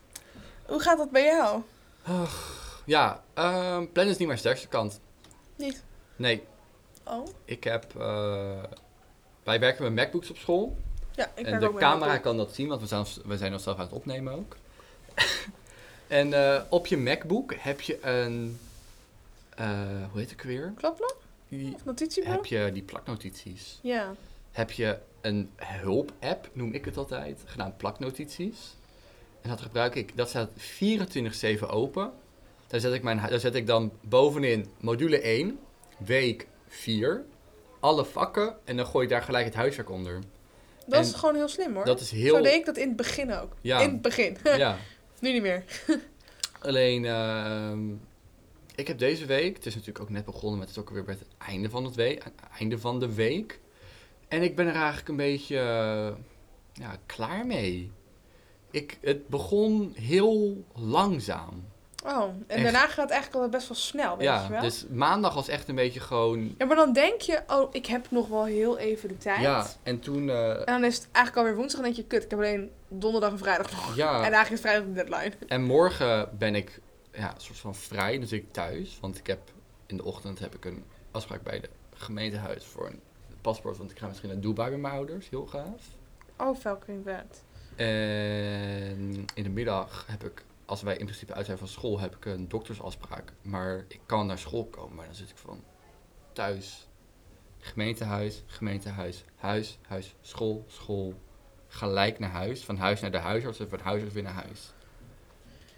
Hoe 0.67 0.81
gaat 0.81 0.99
dat 0.99 1.11
bij 1.11 1.25
jou? 1.25 1.63
Ja, 2.85 3.23
ehm 3.35 3.87
plannen 3.93 4.13
is 4.13 4.17
niet 4.19 4.27
mijn 4.27 4.39
sterkste 4.39 4.69
kant. 4.69 5.01
Niet. 5.57 5.85
Nee, 6.17 6.43
Oh, 7.05 7.27
ik 7.45 7.65
heb... 7.65 7.85
eh, 7.99 8.63
wij 9.45 9.61
werken 9.61 9.83
met 9.83 9.95
MacBooks 9.95 10.31
op 10.31 10.37
school. 10.37 10.77
Ja, 11.17 11.31
ik 11.35 11.47
en 11.47 11.61
de 11.61 11.69
ook 11.69 11.79
camera 11.79 12.19
kan 12.19 12.37
dat 12.37 12.55
zien, 12.55 12.69
want 12.69 12.81
we 12.81 12.87
zijn, 12.87 13.07
we 13.25 13.37
zijn 13.37 13.53
nog 13.53 13.61
zelf 13.61 13.79
aan 13.79 13.85
het 13.85 13.95
opnemen 13.95 14.33
ook. 14.33 14.57
en 16.07 16.33
eh, 16.33 16.63
op 16.69 16.87
je 16.87 16.97
MacBook 16.97 17.55
heb 17.55 17.81
je 17.81 18.07
een... 18.07 18.59
eh, 19.57 19.69
hoe 20.11 20.21
heet 20.21 20.31
het 20.31 20.43
weer? 20.43 20.73
Klapblok? 20.77 21.17
Die, 21.49 21.75
Of 21.75 22.25
heb 22.25 22.47
je 22.47 22.71
die 22.73 22.83
plaknotities. 22.83 23.79
Ja. 23.83 24.15
Heb 24.53 24.71
je 24.71 24.99
een 25.21 25.51
hulp-app, 25.57 26.49
noem 26.53 26.73
ik 26.73 26.85
het 26.85 26.97
altijd, 26.97 27.43
genaamd 27.45 27.77
plaknotities. 27.77 28.75
En 29.43 29.51
dat 29.51 29.61
gebruik 29.61 29.95
ik, 29.95 30.17
dat 30.17 30.29
staat 30.29 30.51
24-7 31.61 31.67
open. 31.67 32.13
Daar 32.67 32.81
zet, 32.81 32.93
ik 32.93 33.03
mijn, 33.03 33.21
daar 33.29 33.41
zet 33.41 33.55
ik 33.55 33.67
dan 33.67 33.93
bovenin 34.01 34.67
module 34.81 35.21
1, 35.21 35.59
week 35.99 36.47
4, 36.69 37.25
alle 37.81 38.05
vakken 38.05 38.57
en 38.65 38.77
dan 38.77 38.87
gooi 38.87 39.05
ik 39.05 39.11
daar 39.11 39.23
gelijk 39.23 39.45
het 39.45 39.55
huiswerk 39.55 39.91
onder. 39.91 40.19
Dat 40.87 40.95
En 40.95 41.07
is 41.07 41.13
gewoon 41.13 41.35
heel 41.35 41.49
slim 41.49 41.75
hoor. 41.75 41.85
Dat 41.85 42.01
is 42.01 42.09
Zo 42.09 42.17
heel... 42.17 42.43
deed 42.43 42.55
ik 42.55 42.65
dat 42.65 42.77
in 42.77 42.89
het 42.89 42.97
begin 42.97 43.33
ook. 43.33 43.57
Ja. 43.61 43.81
In 43.81 43.91
het 43.91 44.03
begin. 44.03 44.37
Ja, 44.57 44.79
nu 45.21 45.33
niet 45.33 45.43
meer. 45.43 45.65
alleen 46.61 47.05
ehm, 47.05 47.91
ik 48.75 48.89
heb 48.89 48.99
deze 48.99 49.27
week, 49.27 49.57
het 49.57 49.67
is 49.67 49.75
natuurlijk 49.75 50.05
ook 50.05 50.11
net 50.11 50.25
begonnen 50.25 50.59
met 50.59 50.69
het 50.69 50.79
ook 50.79 50.91
weer 50.91 51.05
bij 51.05 51.15
het 51.19 51.49
einde 51.49 51.71
van, 51.71 51.85
het 51.85 51.95
week, 51.95 52.25
einde 52.59 52.79
van 52.79 53.01
de 53.01 53.15
week. 53.15 53.61
En 54.29 54.43
ik 54.43 54.57
ben 54.57 54.67
er 54.67 54.75
eigenlijk 54.75 55.09
een 55.09 55.17
beetje 55.17 55.59
eh, 55.59 56.15
ja, 56.73 56.97
klaar 57.07 57.47
mee. 57.47 57.91
Ik, 58.71 58.99
het 59.01 59.29
begon 59.29 59.93
heel 59.97 60.65
langzaam. 60.75 61.65
Oh, 62.07 62.23
en 62.47 62.63
daarna 62.63 62.79
gaat 62.87 62.97
het 62.97 63.11
eigenlijk 63.11 63.35
altijd 63.35 63.51
best 63.51 63.69
wel 63.69 63.77
snel, 63.77 64.11
weet 64.17 64.27
je 64.27 64.33
ja, 64.33 64.49
wel? 64.51 64.61
dus 64.61 64.87
maandag 64.91 65.35
was 65.35 65.49
echt 65.49 65.69
een 65.69 65.75
beetje 65.75 66.01
gewoon... 66.01 66.55
Ja, 66.59 66.67
maar 66.67 66.77
dan 66.77 66.93
denk 66.93 67.21
je, 67.21 67.43
oh, 67.47 67.69
ik 67.73 67.87
heb 67.87 68.11
nog 68.11 68.29
wel 68.29 68.45
heel 68.45 68.79
even 68.79 69.09
de 69.09 69.19
tijd. 69.19 69.41
Ja, 69.41 69.67
en 69.83 70.01
toen... 70.01 70.31
eh, 70.31 70.51
En 70.51 70.65
dan 70.65 70.85
is 70.85 70.97
het 70.97 71.09
eigenlijk 71.13 71.37
alweer 71.37 71.55
woensdag 71.57 71.79
en 71.81 71.85
denk 71.85 71.97
je, 71.97 72.05
kut, 72.05 72.25
ik 72.25 72.31
heb 72.31 72.39
alleen 72.39 72.71
donderdag 72.89 73.31
en 73.31 73.39
vrijdag 73.39 73.71
nog. 73.71 73.97
ja, 73.97 74.17
En 74.17 74.21
eigenlijk 74.33 74.51
is 74.53 74.61
vrijdag 74.61 74.85
de 74.85 74.93
deadline. 74.93 75.33
En 75.49 75.63
morgen 75.63 76.29
ben 76.39 76.55
ik 76.55 76.81
ja, 77.13 77.35
soort 77.37 77.59
van 77.59 77.75
vrij, 77.75 78.19
dus 78.19 78.33
ik 78.33 78.53
thuis. 78.53 78.99
Want 79.01 79.19
ik 79.19 79.27
heb 79.27 79.39
in 79.87 79.97
de 79.97 80.05
ochtend 80.05 80.39
heb 80.39 80.55
ik 80.55 80.65
een 80.65 80.85
afspraak 81.11 81.43
bij 81.43 81.61
de 81.61 81.69
gemeentehuis 81.95 82.65
voor 82.65 82.87
een 82.87 83.01
paspoort. 83.41 83.77
Want 83.79 83.91
ik 83.91 83.99
ga 83.99 84.07
misschien 84.07 84.29
naar 84.29 84.41
Dubai 84.41 84.71
met 84.71 84.81
mijn 84.81 84.95
ouders, 84.95 85.29
heel 85.29 85.47
gaaf. 85.47 85.83
Oh, 86.39 86.57
Falcon 86.59 87.03
Vet. 87.05 87.43
En 87.77 89.25
in 89.35 89.43
de 89.43 89.49
middag 89.49 90.05
heb 90.11 90.25
ik, 90.25 90.45
als 90.67 90.83
wij 90.83 90.97
in 90.97 91.05
principe 91.05 91.35
uit 91.35 91.47
zijn 91.47 91.59
van 91.59 91.69
school, 91.69 92.01
heb 92.01 92.17
ik 92.17 92.25
een 92.25 92.49
doktersafspraak. 92.49 93.33
Maar 93.43 93.85
ik 93.89 94.01
kan 94.07 94.27
naar 94.27 94.39
school 94.39 94.65
komen, 94.67 94.95
maar 94.97 95.07
dan 95.07 95.15
zit 95.15 95.31
ik 95.31 95.37
van 95.37 95.65
thuis. 96.33 96.89
Gemeentehuis, 97.59 98.43
gemeentehuis, 98.47 99.25
huis, 99.37 99.79
huis, 99.83 100.15
school, 100.21 100.65
school. 100.69 101.15
Gelijk 101.69 102.19
naar 102.19 102.31
huis, 102.31 102.65
van 102.65 102.77
huis 102.77 103.01
naar 103.01 103.11
de 103.11 103.19
huisarts 103.19 103.59
en 103.59 103.69
van 103.69 103.79
huisarts 103.79 104.15
weer 104.15 104.23
naar 104.23 104.33
huis. 104.33 104.73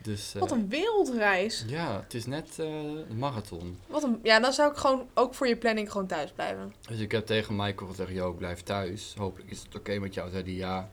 Dus, 0.03 0.35
eh, 0.35 0.41
Wat 0.41 0.51
een 0.51 0.69
wereldreis. 0.69 1.65
ja, 1.67 2.01
het 2.03 2.15
is 2.15 2.27
net 2.27 2.59
eh, 2.59 2.67
een 3.09 3.19
marathon. 3.19 3.79
Wat 3.87 4.03
een... 4.03 4.21
Ja, 4.23 4.41
dan 4.41 4.53
zou 4.53 4.71
ik 4.71 4.77
gewoon 4.77 5.09
ook 5.15 5.35
voor 5.35 5.49
je 5.49 5.57
planning 5.57 5.91
gewoon 5.93 6.07
thuis 6.07 6.31
blijven. 6.33 6.75
Dus 6.89 6.99
ik 6.99 7.13
heb 7.13 7.27
tegen 7.27 7.57
Michael 7.57 7.91
gezegd, 7.91 8.11
yo, 8.11 8.33
blijf 8.33 8.63
thuis. 8.63 9.15
Hopelijk 9.19 9.51
is 9.51 9.63
het 9.63 9.75
oké 9.75 9.99
met 9.99 10.15
jou. 10.15 10.31
Zei 10.31 10.43
hij, 10.43 10.53
ja, 10.53 10.91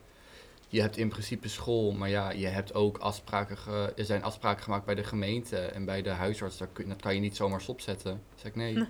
je 0.68 0.80
hebt 0.80 0.96
in 0.96 1.08
principe 1.08 1.48
school, 1.48 1.92
maar 1.92 2.08
ja, 2.08 2.30
je 2.30 2.46
hebt 2.46 2.74
ook 2.74 2.98
afspraken, 2.98 3.56
ge- 3.56 3.92
er 3.96 4.04
zijn 4.04 4.22
afspraken 4.22 4.62
gemaakt 4.62 4.84
bij 4.84 4.94
de 4.94 5.04
gemeente 5.04 5.58
en 5.58 5.84
bij 5.84 6.02
de 6.02 6.10
huisarts. 6.10 6.56
Dat, 6.56 6.68
kun, 6.72 6.88
dat 6.88 7.00
kan 7.00 7.14
je 7.14 7.20
niet 7.20 7.36
zomaar 7.36 7.60
stopzetten. 7.60 8.22
Zeg 8.34 8.46
ik, 8.46 8.56
nee. 8.56 8.74
Nee. 8.74 8.86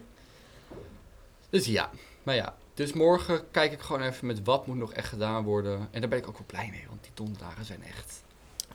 Dus 1.51 1.67
ja, 1.67 1.91
maar 2.23 2.35
ja. 2.35 2.57
Dus 2.75 2.93
morgen 2.93 3.51
kijk 3.51 3.73
ik 3.73 3.81
gewoon 3.81 4.03
even 4.03 4.27
met 4.27 4.45
wat 4.45 4.67
moet 4.67 4.77
nog 4.77 4.93
echt 4.93 5.09
gedaan 5.09 5.45
worden. 5.45 5.89
En 5.91 6.01
daar 6.01 6.09
ben 6.11 6.19
ik 6.19 6.29
ook 6.29 6.39
wel 6.39 6.47
blij 6.47 6.69
mee, 6.71 6.85
want 6.89 7.03
die 7.03 7.13
donderdagen 7.15 7.65
zijn 7.65 7.83
echt... 7.83 8.23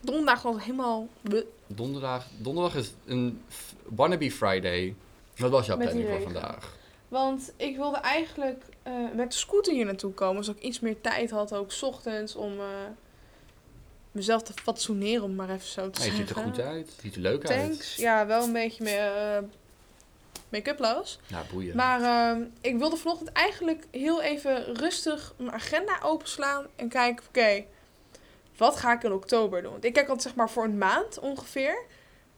Donderdag 0.01 0.41
was 0.41 0.63
helemaal... 0.63 1.07
Donderdag, 1.67 2.25
donderdag 2.37 2.75
is 2.75 2.93
een 3.05 3.43
wannabe 3.83 4.31
Friday. 4.31 4.95
Wat 5.37 5.51
was 5.51 5.65
jouw 5.65 5.77
planning 5.77 6.09
voor 6.09 6.21
vandaag? 6.21 6.75
Want 7.07 7.53
ik 7.57 7.75
wilde 7.75 7.97
eigenlijk 7.97 8.63
eh, 8.83 8.93
met 9.15 9.31
de 9.31 9.37
scooter 9.37 9.73
hier 9.73 9.85
naartoe 9.85 10.11
komen. 10.13 10.43
Zodat 10.43 10.61
ik 10.61 10.67
iets 10.67 10.79
meer 10.79 11.01
tijd 11.01 11.29
had, 11.31 11.53
ook 11.53 11.71
's 11.71 11.81
ochtends, 11.83 12.35
om 12.35 12.59
eh, 12.59 12.65
mezelf 14.11 14.41
te 14.41 14.53
fatsoeneren, 14.53 15.23
om 15.23 15.35
maar 15.35 15.49
even 15.49 15.67
zo 15.67 15.89
te 15.89 15.99
Ja, 15.99 16.05
je 16.05 16.11
zeggen. 16.11 16.27
ziet 16.27 16.37
er 16.37 16.43
goed 16.43 16.59
uit. 16.59 16.91
Ziet 17.01 17.15
er 17.15 17.21
leuk 17.21 17.49
uit. 17.49 17.59
Thanks. 17.59 17.95
Ja, 17.95 18.25
wel 18.25 18.43
een 18.43 18.53
beetje 18.53 18.83
meer 18.83 19.15
eh, 19.15 19.37
make-uploos. 20.49 21.19
Ja, 21.27 21.43
boeien. 21.51 21.75
Maar 21.75 22.01
ehm, 22.01 22.43
ik 22.61 22.77
wilde 22.77 22.95
vanochtend 22.97 23.31
eigenlijk 23.31 23.85
heel 23.91 24.21
even 24.21 24.75
rustig 24.75 25.33
mijn 25.37 25.51
agenda 25.51 25.99
openslaan 26.03 26.65
en 26.75 26.89
kijken, 26.89 27.25
oké, 27.27 27.63
wat 28.57 28.75
ga 28.75 28.93
ik 28.93 29.03
in 29.03 29.11
oktober 29.13 29.61
doen? 29.61 29.71
Want 29.71 29.85
ik 29.85 29.93
kijk 29.93 30.07
altijd 30.07 30.27
zeg 30.27 30.35
maar 30.35 30.49
voor 30.49 30.63
een 30.63 30.77
maand 30.77 31.19
ongeveer, 31.19 31.83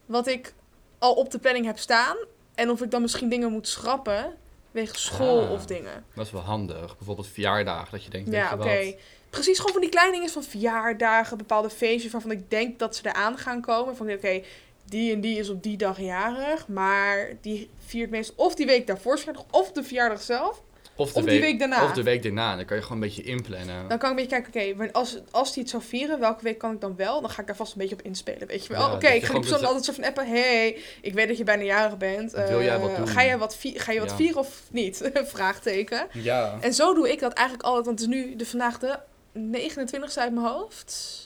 wat 0.06 0.26
ik 0.26 0.54
al 0.98 1.14
op 1.14 1.30
de 1.30 1.38
planning 1.38 1.66
heb 1.66 1.78
staan. 1.78 2.16
En 2.54 2.70
of 2.70 2.82
ik 2.82 2.90
dan 2.90 3.02
misschien 3.02 3.28
dingen 3.28 3.52
moet 3.52 3.68
schrappen, 3.68 4.36
wegens 4.74 5.04
school 5.04 5.40
Ah. 5.44 5.50
of 5.50 5.66
dingen. 5.66 6.04
Dat 6.14 6.26
is 6.26 6.32
wel 6.32 6.40
handig. 6.40 6.96
Bijvoorbeeld 6.96 7.26
verjaardag, 7.28 7.90
dat 7.90 8.04
je 8.04 8.10
denkt, 8.10 8.30
Ja, 8.30 8.52
oké. 8.54 8.94
Precies 9.30 9.56
gewoon 9.58 9.72
van 9.72 9.80
die 9.80 9.90
kleine 9.90 10.12
dingen 10.12 10.28
van 10.30 10.42
verjaardagen, 10.42 11.38
bepaalde 11.38 11.70
feestjes 11.70 12.12
waarvan 12.12 12.30
ik 12.30 12.50
denk 12.50 12.78
dat 12.78 12.96
ze 12.96 13.02
eraan 13.08 13.38
gaan 13.38 13.60
komen. 13.60 13.96
Van 13.96 14.10
oké, 14.10 14.42
die 14.84 15.12
en 15.12 15.20
die 15.20 15.38
is 15.38 15.48
op 15.48 15.62
die 15.62 15.76
dag 15.76 16.00
jarig, 16.00 16.68
maar 16.68 17.32
die 17.40 17.70
viert 17.86 18.10
meestal 18.10 18.34
of 18.44 18.54
die 18.54 18.66
week 18.66 18.86
daarvoor 18.86 19.18
of 19.50 19.72
de 19.72 19.82
verjaardag 19.84 20.22
zelf. 20.22 20.62
Of 20.96 21.12
de, 21.12 21.18
Of 21.18 21.24
die 21.24 21.40
week 21.40 21.58
daarna. 21.58 21.84
Of 21.84 21.92
de 21.92 22.02
week 22.02 22.22
daarna. 22.22 22.56
Dan 22.56 22.64
kan 22.64 22.76
je 22.76 22.82
gewoon 22.82 23.02
een 23.02 23.08
beetje 23.08 23.22
inplannen. 23.22 23.88
Dan 23.88 23.98
kan 23.98 24.10
ik 24.12 24.18
een 24.18 24.24
beetje 24.28 24.40
kijken, 24.42 24.60
oké, 24.60 24.76
wanneer- 24.76 24.92
als, 24.94 25.18
als 25.30 25.52
die 25.52 25.62
het 25.62 25.70
zou 25.70 25.82
vieren, 25.82 26.20
welke 26.20 26.42
week 26.42 26.58
kan 26.58 26.72
ik 26.74 26.80
dan 26.80 26.96
wel? 26.96 27.20
Dan 27.20 27.30
ga 27.30 27.40
ik 27.40 27.46
daar 27.46 27.56
vast 27.56 27.72
een 27.72 27.78
beetje 27.78 27.94
op 27.94 28.02
inspelen, 28.02 28.48
weet 28.48 28.66
je 28.66 28.72
wel. 28.72 28.88
Ja, 28.88 28.94
oké, 28.94 29.08
ik 29.08 29.24
ga 29.24 29.32
die 29.32 29.40
persoon 29.40 29.64
altijd 29.64 29.84
zo 29.84 29.92
van 29.92 30.04
appen, 30.04 30.26
hey, 30.28 30.78
ik 31.00 31.14
weet 31.14 31.28
dat 31.28 31.36
je 31.38 31.44
bijna 31.44 31.62
jarig 31.62 31.96
bent. 31.96 32.32
Wil 32.32 32.62
jij 32.62 32.78
wat 32.78 32.90
Eh, 32.90 32.96
doen? 32.96 33.08
Ga 33.08 33.22
je 33.22 33.38
wat, 33.38 33.56
vi- 33.56 33.78
ga 33.78 33.92
je 33.92 34.00
wat 34.00 34.10
Ja. 34.10 34.16
vieren 34.16 34.38
of 34.38 34.62
niet? 34.70 35.10
Vraagteken. 35.34 36.06
Ja. 36.12 36.58
En 36.60 36.74
zo 36.74 36.94
doe 36.94 37.10
ik 37.12 37.20
dat 37.20 37.32
eigenlijk 37.32 37.66
altijd, 37.66 37.86
want 37.86 38.00
het 38.00 38.08
is 38.10 38.14
nu 38.14 38.36
de, 38.36 38.46
vandaag 38.46 38.78
de 38.78 38.98
29ste 39.34 40.18
uit 40.18 40.32
mijn 40.34 40.46
hoofd. 40.46 41.22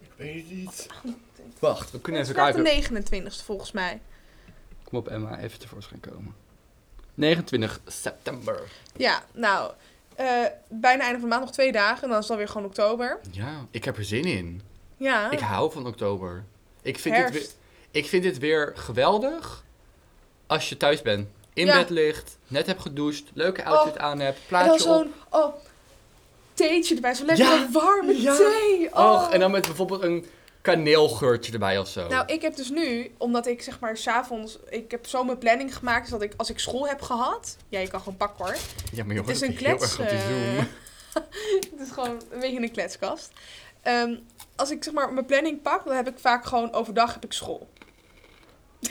Ik 0.00 0.10
weet 0.16 0.34
het 0.48 0.50
niet. 0.50 0.86
Wacht, 1.58 1.90
we 1.90 2.00
kunnen 2.00 2.20
Het 2.20 2.30
is 2.30 2.36
even 2.36 2.52
kijken. 2.62 2.92
de 2.92 3.10
29ste 3.30 3.44
volgens 3.44 3.72
mij. 3.72 4.00
Kom 4.84 4.98
op 4.98 5.08
Emma, 5.08 5.38
even 5.38 5.58
tevoorschijn 5.58 6.00
komen. 6.00 6.34
29 7.20 7.80
september. 7.86 8.60
Ja, 8.96 9.22
nou, 9.32 9.72
eh, 10.14 10.26
bijna 10.68 11.02
einde 11.02 11.12
van 11.20 11.28
de 11.28 11.34
maand 11.34 11.40
nog 11.44 11.52
twee 11.52 11.72
dagen. 11.72 12.02
En 12.02 12.08
dan 12.08 12.16
is 12.18 12.22
het 12.22 12.30
alweer 12.32 12.48
gewoon 12.48 12.66
oktober. 12.66 13.18
Ja, 13.30 13.66
ik 13.70 13.84
heb 13.84 13.96
er 13.96 14.04
zin 14.04 14.24
in. 14.24 14.62
Ja, 14.96 15.30
Ik 15.30 15.38
hou 15.38 15.72
van 15.72 15.86
oktober. 15.86 16.44
Ik 16.82 16.98
vind, 16.98 17.16
dit 17.16 17.30
weer, 17.30 17.46
ik 17.90 18.06
vind 18.06 18.22
dit 18.22 18.38
weer 18.38 18.72
geweldig 18.76 19.64
als 20.46 20.68
je 20.68 20.76
thuis 20.76 21.02
bent. 21.02 21.28
In 21.52 21.66
Ja. 21.66 21.74
bed 21.78 21.90
ligt, 21.90 22.36
net 22.46 22.66
hebt 22.66 22.80
gedoucht, 22.80 23.22
leuke 23.34 23.64
outfit 23.64 23.98
aan 23.98 24.20
hebt, 24.20 24.36
En 24.36 24.42
dan 24.48 24.66
plaatje 24.66 24.88
op. 24.94 25.06
oh, 25.30 25.54
theetje 26.54 26.94
erbij. 26.94 27.14
Zo 27.14 27.24
lekker 27.24 27.44
Ja, 27.44 27.68
warme 27.72 28.20
ja. 28.22 28.36
thee. 28.36 28.88
Oh. 28.94 29.12
Och, 29.12 29.30
en 29.32 29.40
dan 29.40 29.50
met 29.50 29.66
bijvoorbeeld 29.66 30.02
een 30.02 30.26
kaneelgeurtje 30.60 31.52
erbij 31.52 31.78
of 31.78 31.88
zo. 31.88 32.08
Nou, 32.08 32.26
ik 32.26 32.42
heb 32.42 32.56
dus 32.56 32.70
nu, 32.70 33.14
omdat 33.18 33.46
ik 33.46 33.62
zeg 33.62 33.80
maar 33.80 33.96
s'avonds... 33.96 34.58
Ik 34.68 34.90
heb 34.90 35.06
zo 35.06 35.24
mijn 35.24 35.38
planning 35.38 35.76
gemaakt, 35.76 36.00
dus 36.00 36.10
dat 36.10 36.22
ik 36.22 36.32
als 36.36 36.50
ik 36.50 36.58
school 36.58 36.88
heb 36.88 37.02
gehad... 37.02 37.56
Ja, 37.68 37.78
je 37.78 37.88
kan 37.88 37.98
gewoon 38.00 38.16
pakken 38.16 38.44
hoor. 38.44 38.56
ja, 38.92 39.04
maar 39.04 39.14
joh, 39.14 39.26
Het 39.26 39.36
is 39.36 39.40
een 39.40 39.56
heel 39.56 39.66
erg 39.66 39.76
klets. 39.78 39.98
op 39.98 40.08
die 40.08 40.18
eh, 40.18 40.58
het 41.70 41.80
is 41.80 41.90
gewoon 41.90 42.22
een 42.30 42.40
beetje 42.40 42.62
een 42.62 42.70
kletskast. 42.70 43.30
Ehm, 43.82 44.16
als 44.56 44.70
ik 44.70 44.84
zeg 44.84 44.94
maar 44.94 45.12
mijn 45.12 45.26
planning 45.26 45.62
pak, 45.62 45.84
dan 45.84 45.96
heb 45.96 46.08
ik 46.08 46.18
vaak 46.18 46.44
gewoon 46.44 46.72
overdag 46.72 47.14
heb 47.14 47.24
ik 47.24 47.32
school. 47.32 47.68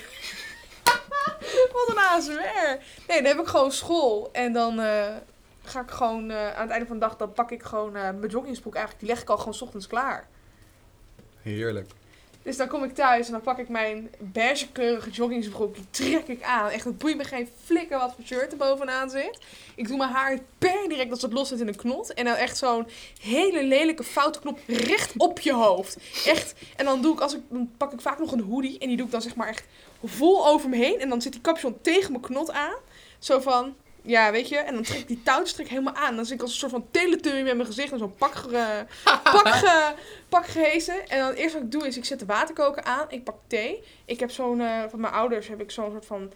Wat 1.73 1.87
een 1.87 1.97
ASMR. 1.97 2.77
Nee, 3.07 3.21
dan 3.21 3.25
heb 3.25 3.39
ik 3.39 3.47
gewoon 3.47 3.71
school. 3.71 4.29
En 4.31 4.53
dan 4.53 4.79
eh, 4.79 5.15
ga 5.63 5.81
ik 5.81 5.91
gewoon 5.91 6.29
eh, 6.29 6.55
aan 6.55 6.61
het 6.61 6.71
einde 6.71 6.85
van 6.85 6.99
de 6.99 7.05
dag, 7.05 7.15
dan 7.15 7.33
pak 7.33 7.51
ik 7.51 7.63
gewoon 7.63 7.91
mijn 7.91 8.27
joggingsbroek 8.27 8.75
eigenlijk. 8.75 9.05
Die 9.05 9.13
leg 9.13 9.23
ik 9.23 9.29
al 9.29 9.37
gewoon 9.37 9.53
's 9.53 9.61
ochtends 9.61 9.87
klaar. 9.87 10.27
Heerlijk. 11.41 11.89
Dus 12.43 12.57
dan 12.57 12.67
kom 12.67 12.83
ik 12.83 12.93
thuis 12.93 13.25
en 13.25 13.31
dan 13.31 13.41
pak 13.41 13.57
ik 13.57 13.69
mijn 13.69 14.09
beigekleurige 14.19 15.09
joggingsbroek. 15.09 15.75
Die 15.75 15.85
trek 15.89 16.27
ik 16.27 16.43
aan. 16.43 16.69
Echt, 16.69 16.85
het 16.85 16.97
boeit 16.97 17.17
me 17.17 17.23
geen 17.23 17.49
flikker 17.63 17.99
wat 17.99 18.13
voor 18.15 18.25
shirt 18.25 18.51
er 18.51 18.57
bovenaan 18.57 19.09
zit. 19.09 19.39
Ik 19.75 19.87
doe 19.87 19.97
mijn 19.97 20.09
haar 20.09 20.37
per 20.57 20.89
direct 20.89 21.11
als 21.11 21.21
het 21.21 21.33
los 21.33 21.47
zit 21.47 21.59
in 21.59 21.67
een 21.67 21.75
knot. 21.75 22.13
En 22.13 22.25
dan 22.25 22.35
echt 22.35 22.57
zo'n 22.57 22.87
hele 23.21 23.63
lelijke 23.63 24.03
foute 24.03 24.39
knop 24.39 24.59
recht 24.67 25.13
op 25.17 25.39
je 25.39 25.53
hoofd. 25.53 25.97
Echt. 26.25 26.53
En 26.75 26.85
dan, 26.85 27.01
doe 27.01 27.13
ik 27.13 27.19
als 27.19 27.35
ik, 27.35 27.41
dan 27.49 27.71
pak 27.77 27.93
ik 27.93 28.01
vaak 28.01 28.19
nog 28.19 28.31
een 28.31 28.41
hoodie. 28.41 28.79
En 28.79 28.87
die 28.87 28.97
doe 28.97 29.05
ik 29.05 29.11
dan 29.11 29.21
zeg 29.21 29.35
maar 29.35 29.47
echt 29.47 29.65
vol 30.03 30.47
over 30.47 30.69
me 30.69 30.75
heen. 30.75 30.99
En 30.99 31.09
dan 31.09 31.21
zit 31.21 31.31
die 31.31 31.41
capuchon 31.41 31.81
tegen 31.81 32.11
mijn 32.11 32.23
knot 32.23 32.51
aan. 32.51 32.77
Zo 33.19 33.39
van, 33.39 33.75
ja 34.01 34.31
weet 34.31 34.49
je. 34.49 34.57
En 34.57 34.73
dan 34.73 34.83
trek 34.83 34.99
ik 34.99 35.07
die 35.07 35.23
touwtjes 35.23 35.53
trek 35.53 35.65
ik 35.65 35.71
helemaal 35.71 35.93
aan. 35.95 36.15
Dan 36.15 36.25
zit 36.25 36.35
ik 36.35 36.41
als 36.41 36.51
een 36.51 36.57
soort 36.57 36.71
van 36.71 36.87
teletubby 36.91 37.41
met 37.41 37.55
mijn 37.55 37.65
gezicht. 37.67 37.91
En 37.91 37.99
zo'n 37.99 38.15
pak, 38.15 38.35
ge, 38.35 38.85
pak, 39.23 39.47
ge, 39.47 39.93
pak 40.29 40.45
gehezen. 40.47 41.09
En 41.09 41.19
dan 41.19 41.27
het 41.27 41.37
eerste 41.37 41.57
wat 41.57 41.65
ik 41.65 41.71
doe 41.71 41.87
is, 41.87 41.97
ik 41.97 42.05
zet 42.05 42.19
de 42.19 42.25
waterkoker 42.25 42.83
aan. 42.83 43.05
Ik 43.09 43.23
pak 43.23 43.35
thee. 43.47 43.83
Ik 44.05 44.19
heb 44.19 44.31
zo'n, 44.31 44.61
eh, 44.61 44.83
van 44.89 44.99
mijn 44.99 45.13
ouders 45.13 45.47
heb 45.47 45.61
ik 45.61 45.71
zo'n 45.71 45.91
soort 45.91 46.05
van 46.05 46.31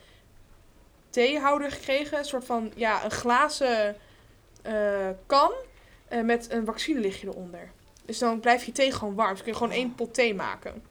theehouder 1.09 1.71
gekregen. 1.71 2.17
Een 2.17 2.25
soort 2.25 2.45
van, 2.45 2.71
ja, 2.75 3.03
een 3.03 3.11
glazen 3.11 3.95
eh, 4.61 5.09
kan. 5.25 5.51
eh, 6.07 6.21
met 6.21 6.51
een 6.51 6.65
vaccinelichtje 6.65 7.27
eronder. 7.27 7.71
Dus 8.05 8.17
dan 8.19 8.39
blijft 8.39 8.65
je 8.65 8.71
thee 8.71 8.91
gewoon 8.91 9.15
warm. 9.15 9.31
Dus 9.31 9.41
kun 9.41 9.51
je 9.51 9.57
gewoon 9.57 9.73
één 9.73 9.95
pot 9.95 10.13
thee 10.13 10.35
maken. 10.35 10.83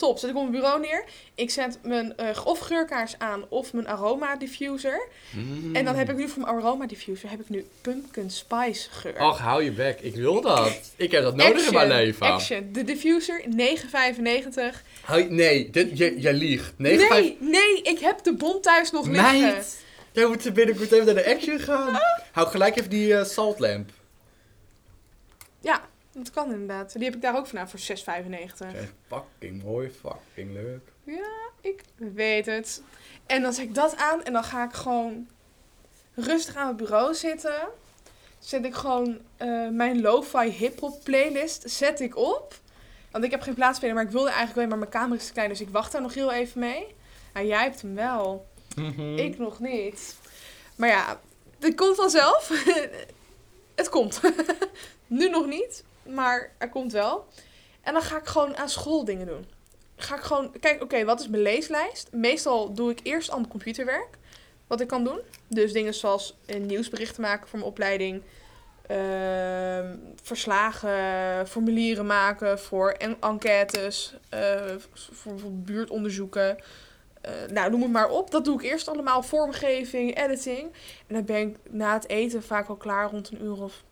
Top, 0.00 0.18
zet 0.18 0.30
ik 0.30 0.36
op 0.36 0.42
mijn 0.42 0.54
bureau 0.54 0.80
neer. 0.80 1.04
Ik 1.34 1.50
zet 1.50 1.78
mijn 1.82 2.16
eh, 2.16 2.46
of 2.46 2.58
geurkaars 2.58 3.18
aan 3.18 3.44
of 3.48 3.72
mijn 3.72 3.88
aroma 3.88 4.36
diffuser. 4.36 5.08
Mm. 5.30 5.76
En 5.76 5.84
dan 5.84 5.94
heb 5.94 6.10
ik 6.10 6.16
nu 6.16 6.28
voor 6.28 6.42
mijn 6.42 6.54
aroma 6.56 6.86
diffuser 6.86 7.30
heb 7.30 7.40
ik 7.40 7.48
nu 7.48 7.66
pumpkin 7.80 8.30
spice 8.30 8.90
geur. 8.90 9.20
Och, 9.20 9.38
hou 9.38 9.64
je 9.64 9.70
bek. 9.70 10.00
Ik 10.00 10.14
wil 10.14 10.40
dat. 10.40 10.92
Ik 10.96 11.10
heb 11.10 11.22
dat 11.22 11.36
nodig 11.36 11.66
in 11.66 11.72
mijn 11.72 11.88
leven. 11.88 12.26
Action. 12.26 12.68
De 12.72 12.84
diffuser, 12.84 13.42
9,95. 13.48 14.82
Hou 15.00 15.22
je- 15.22 15.30
nee, 15.30 15.70
dit, 15.70 15.98
je, 15.98 16.20
je 16.20 16.32
liegt. 16.32 16.72
9, 16.76 17.08
Nee, 17.08 17.36
nee, 17.40 17.82
ik 17.82 17.98
heb 17.98 18.22
de 18.22 18.34
bon 18.34 18.60
thuis 18.60 18.90
nog 18.90 19.06
liggen. 19.06 19.40
Meid! 19.40 19.78
Jij 20.12 20.26
moet 20.26 20.54
binnenkort 20.54 20.92
even 20.92 21.06
naar 21.06 21.24
de 21.24 21.30
action 21.34 21.58
gaan. 21.58 21.98
Hou 22.32 22.48
gelijk 22.48 22.76
even 22.76 22.90
die 22.90 23.16
eh, 23.16 23.24
saltlamp. 23.24 23.90
Ja, 25.60 25.88
dat 26.12 26.30
kan 26.30 26.52
inderdaad. 26.52 26.92
Die 26.92 27.04
heb 27.04 27.14
ik 27.14 27.22
daar 27.22 27.36
ook 27.36 27.46
vandaan 27.46 27.68
voor 27.68 27.80
6,95. 27.80 27.86
Echt 28.74 28.92
fucking 29.06 29.62
mooi, 29.62 29.90
fucking 29.90 30.52
leuk. 30.52 30.92
Ik 31.60 31.82
weet 31.96 32.46
het. 32.46 32.82
En 33.26 33.42
dan 33.42 33.52
zet 33.52 33.64
ik 33.64 33.74
dat 33.74 33.96
aan 33.96 34.22
en 34.22 34.32
dan 34.32 34.44
ga 34.44 34.64
ik 34.64 34.72
gewoon 34.72 35.28
rustig 36.14 36.56
aan 36.56 36.68
het 36.68 36.76
bureau 36.76 37.14
zitten. 37.14 37.68
Zet 38.38 38.64
ik 38.64 38.74
gewoon 38.74 39.18
eh, 39.36 39.68
mijn 39.68 40.00
lo-fi 40.00 40.50
hip-hop 40.50 41.04
playlist 41.04 41.70
zet 41.70 42.00
ik 42.00 42.16
op. 42.16 42.54
Want 43.10 43.24
ik 43.24 43.30
heb 43.30 43.40
geen 43.40 43.54
plaatspeler, 43.54 43.94
maar 43.94 44.04
ik 44.04 44.10
wilde 44.10 44.28
eigenlijk 44.28 44.56
alleen 44.56 44.68
maar 44.68 44.78
mijn 44.78 44.90
kamer 44.90 45.16
is 45.16 45.26
te 45.26 45.32
klein, 45.32 45.48
dus 45.48 45.60
ik 45.60 45.68
wacht 45.68 45.92
daar 45.92 46.02
nog 46.02 46.14
heel 46.14 46.32
even 46.32 46.60
mee. 46.60 46.94
Nou, 47.34 47.46
jij 47.46 47.62
hebt 47.62 47.82
hem 47.82 47.94
wel. 47.94 48.46
Mhm. 48.76 49.16
Ik 49.16 49.38
nog 49.38 49.60
niet. 49.60 50.16
Maar 50.76 50.88
ja, 50.88 51.20
het 51.60 51.74
komt 51.74 51.96
vanzelf. 51.96 52.64
het 53.74 53.88
komt. 53.88 54.20
nu 55.06 55.28
nog 55.28 55.46
niet, 55.46 55.84
maar 56.14 56.52
er 56.58 56.68
komt 56.68 56.92
wel. 56.92 57.26
En 57.82 57.92
dan 57.92 58.02
ga 58.02 58.16
ik 58.18 58.26
gewoon 58.26 58.56
aan 58.56 58.68
school 58.68 59.04
dingen 59.04 59.26
doen. 59.26 59.46
Ga 59.96 60.16
ik 60.16 60.22
gewoon, 60.22 60.52
kijk, 60.60 60.82
oké, 60.82 61.04
wat 61.04 61.20
is 61.20 61.28
mijn 61.28 61.42
leeslijst? 61.42 62.08
Meestal 62.12 62.72
doe 62.74 62.90
ik 62.90 63.00
eerst 63.02 63.30
aan 63.30 63.48
computerwerk. 63.48 64.18
Wat 64.66 64.80
ik 64.80 64.88
kan 64.88 65.04
doen. 65.04 65.20
Dus 65.48 65.72
dingen 65.72 65.94
zoals 65.94 66.38
een 66.46 66.66
nieuwsberichten 66.66 67.22
maken 67.22 67.48
voor 67.48 67.58
mijn 67.58 67.70
opleiding. 67.70 68.22
ehm, 68.86 69.96
verslagen, 70.22 71.48
formulieren 71.48 72.06
maken 72.06 72.58
voor 72.58 72.90
en- 72.90 73.16
enquêtes. 73.20 74.14
eh, 74.28 74.60
voor, 75.12 75.38
voor 75.38 75.52
buurtonderzoeken. 75.52 76.56
Eh, 77.20 77.32
nou, 77.52 77.70
noem 77.70 77.82
het 77.82 77.90
maar 77.90 78.08
op. 78.10 78.30
Dat 78.30 78.44
doe 78.44 78.54
ik 78.58 78.62
eerst 78.70 78.88
allemaal. 78.88 79.22
Vormgeving, 79.22 80.16
editing. 80.24 80.60
En 81.06 81.14
dan 81.14 81.24
ben 81.24 81.36
ik 81.48 81.56
na 81.70 81.92
het 81.94 82.08
eten 82.08 82.42
vaak 82.42 82.68
al 82.68 82.76
klaar 82.76 83.10
rond 83.10 83.30
een 83.30 83.42
uur 83.44 83.62
of 83.62 83.82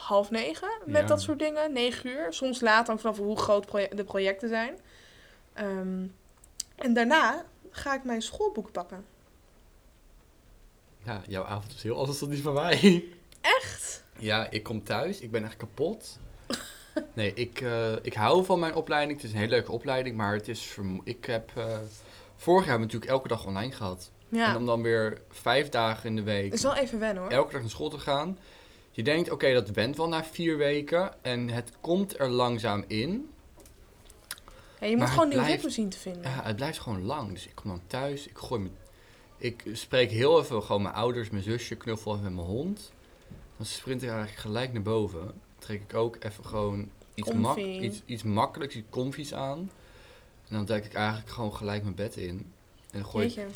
half 0.00 0.30
negen. 0.30 0.68
Met 0.84 1.00
Ja. 1.00 1.06
dat 1.06 1.20
soort 1.22 1.38
dingen. 1.38 1.72
Negen 1.72 2.10
uur. 2.10 2.32
Soms 2.32 2.60
later, 2.60 2.86
hangt 2.86 3.00
vanaf 3.02 3.16
hoe 3.16 3.36
groot 3.38 3.66
proje- 3.66 3.94
de 3.94 4.04
projecten 4.04 4.48
zijn. 4.48 4.78
Ehm, 5.52 6.06
en 6.76 6.92
daarna 6.94 7.44
ga 7.70 7.94
ik 7.94 8.04
mijn 8.04 8.22
schoolboek 8.22 8.72
pakken. 8.72 9.04
Ja, 11.04 11.22
jouw 11.26 11.44
avond 11.44 11.74
is 11.74 11.82
heel 11.82 11.98
anders 11.98 12.18
dan 12.18 12.28
die 12.28 12.42
van 12.42 12.54
mij. 12.54 13.04
Echt? 13.40 14.04
Ja, 14.18 14.50
ik 14.50 14.62
kom 14.62 14.84
thuis. 14.84 15.20
Ik 15.20 15.30
ben 15.30 15.44
echt 15.44 15.56
kapot. 15.56 16.18
Nee, 17.12 17.34
ik, 17.34 17.60
eh, 17.60 17.92
ik 18.02 18.14
hou 18.14 18.44
van 18.44 18.58
mijn 18.58 18.74
opleiding. 18.74 19.16
Het 19.16 19.26
is 19.26 19.32
een 19.32 19.38
hele 19.38 19.50
leuke 19.50 19.72
opleiding, 19.72 20.16
maar 20.16 20.32
het 20.34 20.48
is 20.48 20.76
Ik 21.04 21.24
heb 21.24 21.50
eh, 21.56 21.78
vorig 22.36 22.66
jaar 22.66 22.78
natuurlijk 22.80 23.10
elke 23.10 23.28
dag 23.28 23.46
online 23.46 23.72
gehad. 23.72 24.10
En 24.30 24.56
om 24.56 24.66
dan 24.66 24.82
weer 24.82 25.20
vijf 25.30 25.68
dagen 25.68 26.08
in 26.08 26.16
de 26.16 26.22
week 26.22 26.52
is 26.52 26.62
wel 26.62 26.74
even 26.74 26.98
wennen 26.98 27.22
hoor. 27.22 27.32
elke 27.32 27.52
dag 27.52 27.60
naar 27.60 27.70
school 27.70 27.88
te 27.88 27.98
gaan. 27.98 28.38
Je 28.90 29.02
denkt, 29.02 29.30
oké, 29.30 29.52
dat 29.52 29.70
went 29.70 29.96
wel 29.96 30.08
na 30.08 30.24
vier 30.24 30.56
weken. 30.56 31.22
En 31.22 31.48
het 31.48 31.72
komt 31.80 32.18
er 32.18 32.28
langzaam 32.28 32.84
in. 32.86 33.30
Ja, 34.80 34.86
je 34.86 34.96
moet 34.96 35.08
gewoon 35.08 35.28
nieuw 35.28 35.42
ritme 35.42 35.70
zien 35.70 35.88
te 35.88 35.98
vinden. 35.98 36.22
Ja, 36.22 36.42
het 36.42 36.56
blijft 36.56 36.78
gewoon 36.78 37.02
lang. 37.02 37.32
Dus 37.32 37.46
ik 37.46 37.54
kom 37.54 37.70
dan 37.70 37.82
thuis, 37.86 38.26
ik 38.26 38.38
gooi 38.38 38.60
me... 38.60 38.68
Ik 39.36 39.64
spreek 39.72 40.10
heel 40.10 40.40
even 40.40 40.62
gewoon 40.62 40.82
mijn 40.82 40.94
ouders, 40.94 41.30
mijn 41.30 41.42
zusje, 41.42 41.74
knuffel 41.74 42.12
even 42.12 42.24
met 42.24 42.34
mijn 42.34 42.46
hond. 42.46 42.92
Dan 43.56 43.66
sprint 43.66 44.02
ik 44.02 44.08
eigenlijk 44.08 44.38
gelijk 44.38 44.72
naar 44.72 44.82
boven. 44.82 45.20
Dan 45.20 45.34
trek 45.58 45.82
ik 45.82 45.94
ook 45.94 46.16
even 46.20 46.44
gewoon 46.44 46.90
iets, 47.14 47.32
mak 47.32 47.56
iets, 47.56 48.02
iets 48.04 48.22
makkelijks, 48.22 48.74
iets 48.74 48.86
comfies 48.90 49.34
aan. 49.34 49.58
En 50.48 50.56
dan 50.56 50.64
duik 50.64 50.84
ik 50.84 50.94
eigenlijk 50.94 51.28
gewoon 51.28 51.54
gelijk 51.54 51.82
mijn 51.82 51.94
bed 51.94 52.16
in. 52.16 52.52
En 52.90 53.00
dan 53.00 53.04
gooi 53.04 53.26
ik 53.26 53.46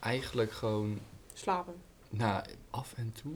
eigenlijk 0.00 0.52
gewoon, 0.52 0.98
slapen. 1.34 1.74
nou, 2.08 2.44
af 2.70 2.92
en 2.96 3.12
toe. 3.22 3.34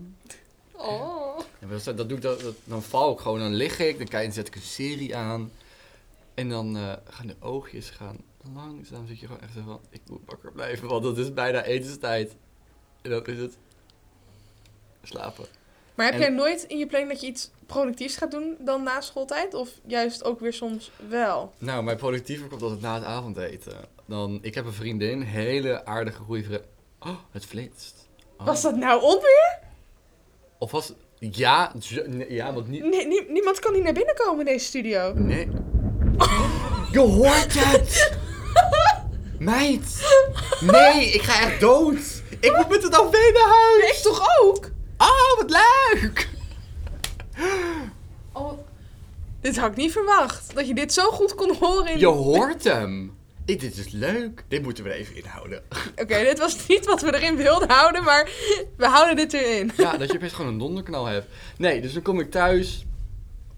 Oh. 0.82 1.38
Ja, 1.58 1.66
dat, 1.68 1.96
dat 1.96 2.08
doe 2.08 2.16
ik, 2.16 2.22
dat, 2.22 2.40
dat- 2.40 2.54
dan 2.64 2.82
val 2.82 3.12
ik 3.12 3.18
gewoon, 3.18 3.38
dan 3.38 3.54
lig 3.54 3.78
ik, 3.78 3.98
dan, 3.98 4.06
kijk, 4.08 4.24
dan 4.24 4.32
zet 4.32 4.46
ik 4.46 4.54
een 4.54 4.62
serie 4.62 5.16
aan. 5.16 5.52
En 6.34 6.48
dan 6.48 6.76
eh, 6.76 6.92
gaan 7.08 7.26
de 7.26 7.36
oogjes 7.40 7.90
gaan 7.90 8.16
langzaam, 8.54 9.06
zit 9.06 9.20
je 9.20 9.26
gewoon 9.26 9.42
echt 9.42 9.52
zo 9.52 9.60
van, 9.66 9.80
ik 9.90 10.00
moet 10.06 10.20
wakker 10.26 10.52
blijven, 10.52 10.88
want 10.88 11.04
het 11.04 11.16
is 11.18 11.32
bijna 11.34 11.62
etenstijd. 11.64 12.34
En 13.02 13.10
dan 13.10 13.26
is 13.26 13.38
het 13.38 13.56
slapen. 15.02 15.46
Maar 15.94 16.06
heb 16.06 16.14
En- 16.14 16.20
jij 16.20 16.28
nooit 16.30 16.62
in 16.62 16.78
je 16.78 16.86
planning 16.86 17.12
dat 17.12 17.20
je 17.20 17.26
iets 17.26 17.50
productiefs 17.66 18.16
gaat 18.16 18.30
doen 18.30 18.56
dan 18.60 18.82
na 18.82 19.00
schooltijd? 19.00 19.54
Of 19.54 19.70
juist 19.86 20.24
ook 20.24 20.40
weer 20.40 20.52
soms 20.52 20.90
wel? 21.08 21.52
Nou, 21.58 21.82
mijn 21.82 21.96
productiever 21.96 22.48
komt 22.48 22.62
altijd 22.62 22.80
na 22.80 22.94
het 22.94 23.04
avondeten. 23.04 23.76
Dan, 24.06 24.38
ik 24.42 24.54
heb 24.54 24.66
een 24.66 24.72
vriendin, 24.72 25.20
hele 25.20 25.84
aardige, 25.84 26.22
goede 26.22 26.42
vriendin. 26.42 26.66
Oh, 27.00 27.16
het 27.30 27.44
flitst. 27.44 28.08
Oh. 28.38 28.46
Was 28.46 28.62
dat 28.62 28.76
nou 28.76 29.02
onweer? 29.02 29.58
Of 30.62 30.70
was 30.70 30.88
het... 30.88 30.96
Ja, 31.36 31.72
nee, 32.06 32.32
ja, 32.32 32.52
want 32.52 32.68
niet... 32.68 32.84
Nee, 32.84 33.06
nie- 33.06 33.26
niemand 33.28 33.58
kan 33.58 33.74
hier 33.74 33.82
naar 33.82 33.92
binnen 33.92 34.14
komen 34.14 34.38
in 34.46 34.52
deze 34.52 34.64
studio. 34.66 35.12
Nee. 35.14 35.48
Je 36.92 36.98
hoort 36.98 37.54
het! 37.58 38.18
Meid! 39.38 40.06
Nee, 40.60 41.04
ik 41.10 41.22
ga 41.22 41.40
echt 41.48 41.60
dood! 41.60 42.22
Ik 42.40 42.56
moet 42.56 42.68
met 42.68 42.82
het 42.82 43.00
OV 43.00 43.12
naar 43.12 43.48
huis! 43.48 43.96
Ik 43.96 44.02
toch 44.02 44.26
ook? 44.42 44.70
Oh, 44.98 45.38
wat 45.38 45.50
leuk! 45.50 46.28
Oh, 48.32 48.52
dit 49.40 49.56
had 49.56 49.70
ik 49.70 49.76
niet 49.76 49.92
verwacht. 49.92 50.54
Dat 50.54 50.66
je 50.68 50.74
dit 50.74 50.92
zo 50.92 51.10
goed 51.10 51.34
kon 51.34 51.56
horen 51.60 51.92
in... 51.92 51.98
Je 51.98 52.06
hoort 52.06 52.64
hem! 52.64 53.16
Ik, 53.44 53.60
dit 53.60 53.76
is 53.78 53.90
leuk. 53.90 54.44
Dit 54.48 54.62
moeten 54.62 54.84
we 54.84 54.90
er 54.90 54.96
even 54.96 55.16
inhouden. 55.16 55.62
Oké, 56.02 56.18
dit 56.24 56.38
was 56.38 56.66
niet 56.66 56.86
wat 56.86 57.00
we 57.02 57.14
erin 57.14 57.36
wilden 57.36 57.70
houden, 57.70 58.04
maar 58.04 58.30
we 58.76 58.86
houden 58.86 59.16
dit 59.16 59.32
erin. 59.32 59.70
Ja, 59.76 59.96
dat 59.96 60.12
je 60.12 60.18
best 60.18 60.34
gewoon 60.34 60.52
een 60.52 60.58
donderknal 60.58 61.06
hebt. 61.06 61.26
Nee, 61.56 61.80
dus 61.80 61.92
dan 61.92 62.02
kom 62.02 62.20
ik 62.20 62.30
thuis. 62.30 62.84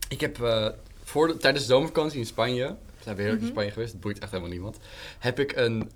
Ik 0.08 0.20
heb 0.20 0.42
eh, 0.42 0.68
voor 1.04 1.26
de, 1.26 1.36
tijdens 1.36 1.66
de 1.66 1.72
zomervakantie 1.72 2.18
in 2.18 2.26
Spanje... 2.26 2.66
We 2.66 3.10
zijn 3.10 3.16
weer 3.16 3.24
heerlijk 3.24 3.40
in 3.42 3.48
Mhm. 3.48 3.58
Spanje 3.58 3.70
geweest. 3.70 3.92
Het 3.92 4.00
boeit 4.00 4.18
echt 4.18 4.30
helemaal 4.30 4.52
niemand. 4.52 4.76
Heb 5.18 5.38
ik 5.40 5.56
een 5.56 5.90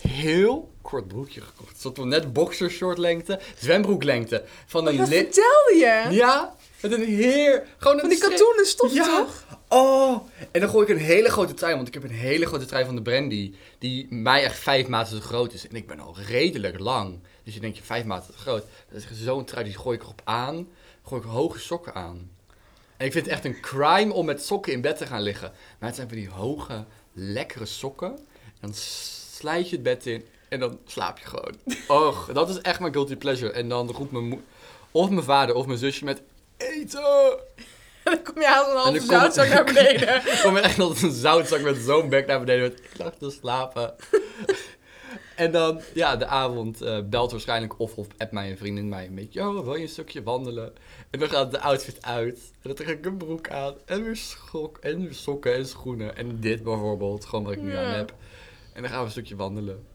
heel 0.00 0.70
kort 0.82 1.08
broekje 1.08 1.40
gekocht. 1.40 1.68
Het 1.72 1.80
zat 1.80 1.96
wel 1.96 2.06
net 2.06 2.32
boxershortlengte, 2.32 3.40
zwembroeklengte. 3.58 4.44
Van 4.66 4.86
Oh, 4.86 4.92
een 4.92 4.98
dat 4.98 5.08
lid. 5.08 5.18
vertelde 5.24 5.74
je. 5.74 6.14
Ja, 6.16 6.54
met 6.82 6.92
een 6.92 7.04
heer. 7.04 7.66
Gewoon 7.78 7.94
een 7.94 8.00
Van 8.00 8.08
die 8.08 8.18
streep- 8.18 8.32
katoenen 8.38 8.66
stof, 8.66 8.92
Ja. 8.92 9.04
toch? 9.16 9.44
Oh, 9.68 10.28
en 10.50 10.60
dan 10.60 10.70
gooi 10.70 10.86
ik 10.86 10.92
een 10.98 11.04
hele 11.04 11.28
grote 11.30 11.54
trui, 11.54 11.74
want 11.74 11.88
ik 11.88 11.94
heb 11.94 12.02
een 12.02 12.10
hele 12.10 12.46
grote 12.46 12.64
trui 12.64 12.84
van 12.84 12.94
de 12.94 13.02
Brandy, 13.02 13.54
die 13.78 14.06
mij 14.10 14.42
echt 14.44 14.58
vijf 14.58 14.86
maten 14.88 15.16
te 15.20 15.26
groot 15.26 15.52
is. 15.52 15.68
En 15.68 15.76
ik 15.76 15.86
ben 15.86 16.00
al 16.00 16.16
redelijk 16.26 16.78
lang. 16.78 17.18
Dus 17.44 17.54
je 17.54 17.60
denkt, 17.60 17.76
je 17.76 17.82
vijf 17.82 18.04
maten 18.04 18.32
te 18.34 18.38
groot. 18.38 18.64
Dat 18.92 19.02
is 19.10 19.22
zo'n 19.24 19.44
trui, 19.44 19.64
die 19.64 19.78
gooi 19.78 19.96
ik 19.96 20.02
erop 20.02 20.20
aan, 20.24 20.68
gooi 21.06 21.20
ik 21.22 21.26
hoge 21.28 21.58
sokken 21.58 21.94
aan. 21.94 22.30
En 22.96 23.06
ik 23.06 23.12
vind 23.12 23.24
het 23.24 23.34
echt 23.34 23.44
een 23.44 23.60
crime 23.60 24.12
om 24.12 24.26
met 24.26 24.44
sokken 24.44 24.72
in 24.72 24.80
bed 24.80 24.96
te 24.96 25.06
gaan 25.06 25.22
liggen. 25.22 25.52
Maar 25.78 25.88
het 25.88 25.96
zijn 25.96 26.08
van 26.08 26.16
die 26.18 26.28
hoge, 26.28 26.84
lekkere 27.12 27.66
sokken. 27.66 28.08
En 28.42 28.60
dan 28.60 28.74
slijt 28.74 29.68
je 29.68 29.74
het 29.74 29.84
bed 29.84 30.06
in 30.06 30.24
en 30.48 30.60
dan 30.60 30.78
slaap 30.86 31.18
je 31.18 31.24
gewoon. 31.26 31.54
Och, 32.08 32.30
dat 32.32 32.48
is 32.48 32.58
echt 32.60 32.80
mijn 32.80 32.92
guilty 32.92 33.16
pleasure. 33.16 33.52
En 33.52 33.68
dan 33.68 33.90
roept 33.90 34.12
mijn 34.12 34.40
of 34.90 35.10
mijn 35.10 35.22
vader 35.24 35.54
of 35.54 35.66
mijn 35.66 35.78
zusje 35.78 36.04
met 36.04 36.22
eten. 36.60 37.02
Dan 38.04 38.22
kom 38.22 38.40
je 38.40 38.48
aan 38.48 38.64
zo'n 38.64 38.74
En 38.74 38.78
halve 38.82 39.00
zoutzak 39.00 39.48
naar 39.48 39.64
beneden. 39.74 40.16
Ik 40.16 40.40
kom 40.42 40.56
echt 40.56 40.78
als 40.78 41.02
een 41.02 41.10
zoutzak 41.12 41.60
met 41.60 41.76
zo'n 41.76 42.08
bek 42.08 42.26
naar 42.26 42.38
beneden. 42.38 42.62
Met, 42.62 42.78
ik 42.78 42.98
lag 42.98 43.14
te 43.14 43.30
slapen. 43.30 43.94
en 45.36 45.52
dan, 45.52 45.80
ja, 45.94 46.16
de 46.16 46.26
avond 46.26 46.82
eh, 46.82 46.98
belt 47.04 47.30
waarschijnlijk 47.30 47.78
of 47.78 47.96
of 47.96 48.06
appt 48.18 48.32
mij 48.32 48.50
een 48.50 48.58
vriendin 48.58 48.88
mij 48.88 49.06
een 49.06 49.14
beetje. 49.14 49.40
Yo, 49.40 49.64
wil 49.64 49.74
je 49.74 49.82
een 49.82 49.88
stukje 49.88 50.22
wandelen? 50.22 50.72
En 51.10 51.18
dan 51.18 51.28
gaat 51.28 51.50
de 51.50 51.60
outfit 51.60 52.02
uit. 52.02 52.38
En 52.52 52.60
dan 52.62 52.74
trek 52.74 52.88
ik 52.98 53.06
een 53.06 53.16
broek 53.16 53.48
aan. 53.48 53.74
En 53.86 54.02
weer 54.04 54.16
schok. 54.16 54.78
En 54.78 55.00
weer 55.02 55.14
sokken 55.14 55.54
en 55.54 55.66
schoenen. 55.66 56.16
En 56.16 56.40
dit 56.40 56.62
bijvoorbeeld. 56.62 57.24
Gewoon 57.24 57.44
wat 57.44 57.54
ik 57.54 57.62
nu 57.62 57.72
Ja. 57.72 57.84
aan 57.84 57.94
heb. 57.94 58.14
En 58.72 58.82
dan 58.82 58.90
gaan 58.90 59.00
we 59.00 59.04
een 59.04 59.10
stukje 59.10 59.36
wandelen. 59.36 59.86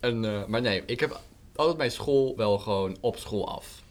En, 0.00 0.24
eh, 0.24 0.44
maar 0.46 0.60
nee, 0.60 0.82
ik 0.86 1.00
heb 1.00 1.20
altijd 1.54 1.76
mijn 1.76 1.90
school 1.90 2.36
wel 2.36 2.58
gewoon 2.58 2.96
op 3.00 3.16
school 3.18 3.48
af. 3.48 3.81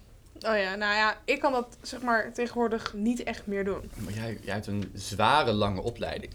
Oh 0.48 0.57
ja, 0.57 0.75
nou 0.75 0.95
ja, 0.95 1.17
ik 1.25 1.39
kan 1.39 1.51
dat 1.51 1.77
zeg 1.81 2.01
maar 2.01 2.33
tegenwoordig 2.33 2.93
niet 2.93 3.24
echt 3.24 3.48
meer 3.48 3.63
doen. 3.63 3.91
Maar 3.95 4.13
jij, 4.13 4.38
jij 4.41 4.53
hebt 4.53 4.67
een 4.67 4.91
zware, 4.93 5.51
lange 5.51 5.81
opleiding. 5.81 6.33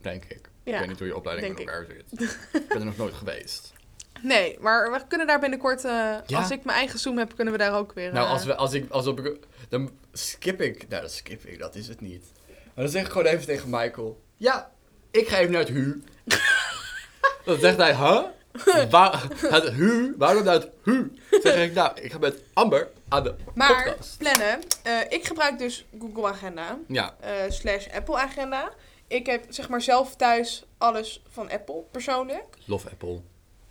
Denk 0.00 0.24
ik. 0.24 0.48
Ik 0.62 0.78
weet 0.78 0.88
niet 0.88 0.98
hoe 0.98 1.06
je 1.06 1.16
opleiding 1.16 1.58
in 1.58 1.66
elkaar 1.66 1.86
zit. 1.88 2.20
Ik 2.52 2.68
ben 2.68 2.78
er 2.78 2.84
nog 2.84 2.96
nooit 2.96 3.14
geweest. 3.14 3.72
Nee, 4.22 4.56
maar 4.60 4.92
we 4.92 5.00
kunnen 5.08 5.26
daar 5.26 5.40
binnenkort, 5.40 5.84
eh, 5.84 5.90
Ja. 6.26 6.38
als 6.38 6.50
ik 6.50 6.64
mijn 6.64 6.78
eigen 6.78 6.98
Zoom 6.98 7.18
heb, 7.18 7.34
kunnen 7.34 7.52
we 7.52 7.58
daar 7.58 7.74
ook 7.74 7.92
weer... 7.92 8.12
Nou, 8.12 8.26
eh, 8.26 8.32
als, 8.32 8.44
we, 8.44 8.54
als, 8.56 8.72
ik, 8.72 8.90
als 8.90 9.06
op 9.06 9.20
ik... 9.20 9.38
Dan 9.68 9.90
skip 10.12 10.60
ik... 10.60 10.88
Nou, 10.88 11.02
dat 11.02 11.12
skip 11.12 11.44
ik. 11.44 11.58
Dat 11.58 11.74
is 11.74 11.88
het 11.88 12.00
niet. 12.00 12.24
Maar 12.46 12.84
dan 12.84 12.88
zeg 12.88 13.04
ik 13.04 13.10
gewoon 13.10 13.26
even 13.26 13.46
tegen 13.46 13.70
Michael... 13.70 14.20
Ja, 14.36 14.70
ik 15.10 15.28
ga 15.28 15.36
even 15.38 15.52
naar 15.52 15.60
het 15.60 15.68
hu. 15.70 16.02
dan 17.44 17.58
zegt 17.58 17.76
hij... 17.76 17.94
Huh? 17.96 18.22
Waar, 18.90 19.26
het 19.40 19.68
hu? 19.68 20.14
Waarom 20.16 20.46
het 20.46 20.68
hu? 20.82 21.12
Zeg 21.42 21.68
ik... 21.68 21.74
Nou, 21.74 22.00
ik 22.00 22.12
ga 22.12 22.18
met 22.18 22.42
Amber 22.52 22.88
aan 23.08 23.22
de 23.22 23.34
Maar 23.54 23.84
podcast. 23.84 24.18
plannen, 24.18 24.60
eh, 24.82 25.00
ik 25.08 25.24
gebruik 25.26 25.58
dus 25.58 25.84
Google 25.98 26.26
Agenda, 26.26 26.78
Ja, 26.88 27.14
eh, 27.20 27.32
slash 27.48 27.86
Apple 27.94 28.16
Agenda. 28.18 28.72
Ik 29.06 29.26
heb 29.26 29.44
zeg 29.48 29.68
maar 29.68 29.82
zelf 29.82 30.16
thuis 30.16 30.64
alles 30.78 31.22
van 31.30 31.50
Apple, 31.50 31.82
persoonlijk. 31.90 32.44
love 32.64 32.88
Apple. 32.90 33.20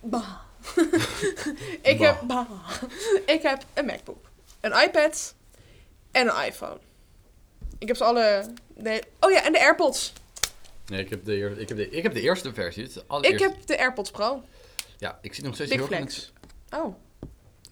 Bah. 0.00 0.28
ik, 1.82 1.98
Bah. 1.98 2.06
heb, 2.06 2.20
bah. 2.26 2.50
ik 3.26 3.42
heb 3.42 3.62
een 3.74 3.84
MacBook, 3.86 4.26
een 4.60 4.72
iPad 4.82 5.34
en 6.12 6.28
een 6.28 6.44
iPhone. 6.46 6.78
Ik 7.78 7.88
heb 7.88 7.96
ze 7.96 8.04
alle... 8.04 8.44
Nee. 8.74 9.00
Oh 9.20 9.30
ja, 9.30 9.44
en 9.44 9.52
de 9.52 9.58
AirPods. 9.60 10.12
Nee, 10.86 11.00
ik 11.00 11.10
heb 11.10 11.24
de, 11.24 11.38
ik 11.60 11.68
heb 11.68 11.76
de, 11.78 11.90
ik 11.90 12.02
heb 12.02 12.14
de 12.14 12.20
eerste 12.20 12.54
versie. 12.54 12.82
Het 12.82 12.94
de 12.94 13.28
Ik 13.28 13.38
heb 13.38 13.66
de 13.66 13.78
AirPods 13.78 14.10
Pro. 14.10 14.42
Ja, 14.98 15.18
ik 15.22 15.34
zit 15.34 15.44
nog 15.44 15.54
steeds 15.54 15.70
Big 15.70 15.78
heel 15.78 15.90
erg 15.90 16.12
flex. 16.12 16.32
Oh. 16.70 16.94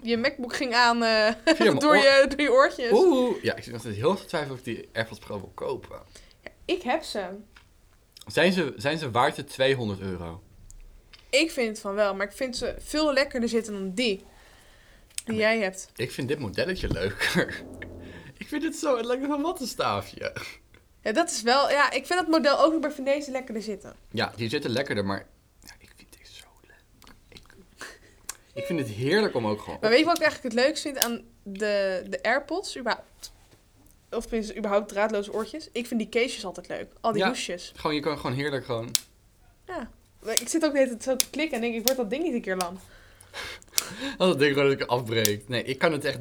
Je 0.01 0.17
MacBook 0.17 0.55
ging 0.55 0.73
aan 0.73 1.03
eh, 1.03 1.33
door, 1.79 1.83
oor- 1.83 1.95
je, 1.97 2.25
door 2.29 2.41
je 2.41 2.51
oortjes. 2.51 2.91
Oeh, 2.91 3.43
ja, 3.43 3.55
ik 3.55 3.63
zit 3.63 3.71
nog 3.71 3.81
steeds 3.81 3.97
heel 3.97 4.11
erg 4.11 4.19
te 4.19 4.25
twijfelen 4.25 4.59
of 4.59 4.65
ik 4.67 4.75
die 4.75 4.89
AirPods 4.93 5.19
Pro 5.19 5.39
wil 5.39 5.51
kopen. 5.53 6.01
Ik 6.65 6.81
heb 6.81 7.03
ze. 7.03 7.25
Zijn 8.27 8.51
ze, 8.53 8.73
zijn 8.75 8.97
ze 8.97 9.11
waard 9.11 9.35
de 9.35 9.43
200 9.43 9.99
euro? 9.99 10.41
Ik 11.29 11.51
vind 11.51 11.67
het 11.67 11.79
van 11.79 11.93
wel, 11.93 12.15
maar 12.15 12.25
ik 12.27 12.31
vind 12.35 12.57
ze 12.57 12.75
veel 12.79 13.13
lekkerder 13.13 13.49
zitten 13.49 13.73
dan 13.73 13.93
die. 13.93 14.25
Die 15.25 15.35
Ja, 15.35 15.39
jij 15.41 15.59
hebt. 15.59 15.89
Ik 15.95 16.11
vind 16.11 16.27
dit 16.27 16.39
modelletje 16.39 16.89
leuker. 16.89 17.63
ik 18.37 18.47
vind 18.47 18.63
het 18.63 18.75
zo, 18.75 18.97
het 18.97 19.05
lijkt 19.05 19.23
een 19.23 19.41
wattenstaafje. 19.41 20.33
Ja, 21.01 21.11
dat 21.11 21.29
is 21.31 21.41
wel... 21.41 21.69
Ja, 21.69 21.91
ik 21.91 22.05
vind 22.05 22.19
het 22.19 22.29
model 22.29 22.59
ook 22.59 22.71
nog 22.71 22.81
bij 22.81 22.91
Vanese 22.91 23.31
lekkerder 23.31 23.63
zitten. 23.63 23.95
Ja, 24.11 24.33
die 24.35 24.49
zitten 24.49 24.71
lekkerder, 24.71 25.05
maar 25.05 25.27
ja, 25.61 25.73
ik 25.79 25.91
vind 25.95 26.11
dit 26.17 26.27
zo 26.27 26.45
leuk. 26.61 27.13
Ik, 27.29 27.41
ik 28.57 28.65
vind 28.65 28.79
het 28.79 28.89
heerlijk 28.89 29.35
om 29.35 29.47
ook 29.47 29.61
gewoon... 29.61 29.77
Maar 29.81 29.89
weet 29.89 29.99
je 29.99 30.05
wat 30.05 30.15
ik 30.17 30.23
eigenlijk 30.23 30.55
het 30.55 30.65
leukst 30.65 30.81
vind 30.81 30.97
aan 30.97 31.21
de, 31.43 32.03
de 32.09 32.23
AirPods 32.23 32.77
überhaupt? 32.77 33.31
Of 34.11 34.25
tenminste, 34.25 34.57
überhaupt 34.57 34.89
draadloze 34.89 35.33
oortjes. 35.33 35.69
Ik 35.71 35.87
vind 35.87 35.99
die 35.99 36.09
cases 36.09 36.45
altijd 36.45 36.67
leuk. 36.67 36.87
Al 37.01 37.11
die 37.11 37.21
Ja. 37.21 37.27
hoesjes. 37.27 37.71
Gewoon, 37.75 37.95
je 37.95 38.01
kan 38.01 38.17
gewoon 38.17 38.35
heerlijk 38.35 38.65
gewoon... 38.65 38.91
Ja. 39.67 39.89
Ik 40.23 40.47
zit 40.47 40.65
ook 40.65 40.71
de 40.71 40.77
hele 40.77 40.89
tijd 40.89 41.03
zo 41.03 41.15
te 41.15 41.29
klikken 41.29 41.55
en 41.55 41.61
denk 41.61 41.75
ik, 41.75 41.83
word 41.85 41.97
dat 41.97 42.09
ding 42.09 42.23
niet 42.23 42.33
een 42.33 42.41
keer 42.41 42.55
lam? 42.55 42.79
Dat 44.17 44.39
ding 44.39 44.53
gewoon 44.53 44.69
dat 44.69 44.81
ik 44.81 44.87
afbreek. 44.87 45.47
Nee, 45.47 45.63
ik 45.63 45.77
kan 45.77 45.91
het 45.91 46.05
echt... 46.05 46.19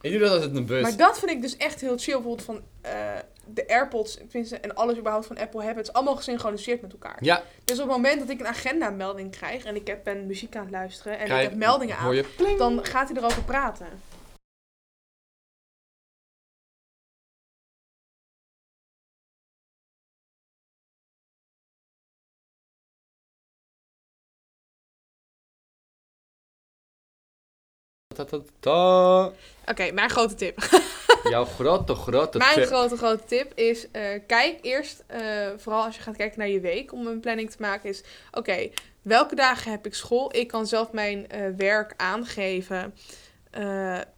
Ik 0.00 0.10
doe 0.10 0.20
dat 0.20 0.30
als 0.30 0.44
het 0.44 0.56
een 0.56 0.66
bus... 0.66 0.82
Maar 0.82 0.96
dat 0.96 1.18
vind 1.18 1.30
ik 1.30 1.40
dus 1.42 1.56
echt 1.56 1.80
heel 1.80 1.98
chill. 1.98 2.14
Bijvoorbeeld 2.14 2.42
van 2.42 2.62
eh, 2.80 3.18
de 3.54 3.68
AirPods 3.68 4.18
en 4.60 4.74
alles 4.74 4.98
überhaupt 4.98 5.26
van 5.26 5.38
Apple 5.38 5.58
hebben. 5.60 5.78
Het 5.78 5.86
is 5.88 5.92
allemaal 5.92 6.16
gesynchroniseerd 6.16 6.80
met 6.80 6.92
elkaar. 6.92 7.16
Ja, 7.20 7.42
Dus 7.64 7.76
op 7.78 7.86
het 7.86 7.96
moment 7.96 8.18
dat 8.18 8.28
ik 8.28 8.40
een 8.40 8.46
agenda-melding 8.46 9.30
krijg 9.30 9.64
en 9.64 9.74
ik 9.76 9.86
heb, 9.86 10.04
ben 10.04 10.26
muziek 10.26 10.56
aan 10.56 10.62
het 10.62 10.70
luisteren 10.70 11.18
en 11.18 11.24
krijg- 11.24 11.42
ik 11.44 11.48
heb 11.50 11.58
meldingen 11.58 11.96
hoor 11.96 12.08
aan, 12.08 12.14
je 12.16 12.24
pling. 12.36 12.58
dan 12.58 12.84
gaat 12.84 13.08
hij 13.08 13.16
erover 13.16 13.42
praten. 13.42 13.86
Ta, 28.14 28.24
ta, 28.24 28.38
ta. 28.60 29.32
Oké, 29.66 29.92
mijn 29.92 30.10
grote 30.10 30.34
tip. 30.34 30.56
Jouw 31.28 31.44
grote, 31.44 31.94
grote 31.94 32.38
Mijn 32.38 32.54
tip. 32.54 32.66
grote, 32.66 32.96
grote 32.96 33.24
tip 33.24 33.52
is: 33.54 33.90
eh, 33.90 34.02
kijk 34.26 34.58
eerst, 34.62 35.04
eh, 35.06 35.48
vooral 35.56 35.84
als 35.84 35.96
je 35.96 36.02
gaat 36.02 36.16
kijken 36.16 36.38
naar 36.38 36.48
je 36.48 36.60
week 36.60 36.92
om 36.92 37.06
een 37.06 37.20
planning 37.20 37.50
te 37.50 37.56
maken, 37.60 37.88
is: 37.88 38.02
oké, 38.32 38.70
welke 39.02 39.34
dagen 39.34 39.70
heb 39.70 39.86
ik 39.86 39.94
school? 39.94 40.36
Ik 40.36 40.48
kan 40.48 40.66
zelf 40.66 40.92
mijn 40.92 41.28
eh, 41.28 41.40
werk 41.56 41.94
aangeven 41.96 42.94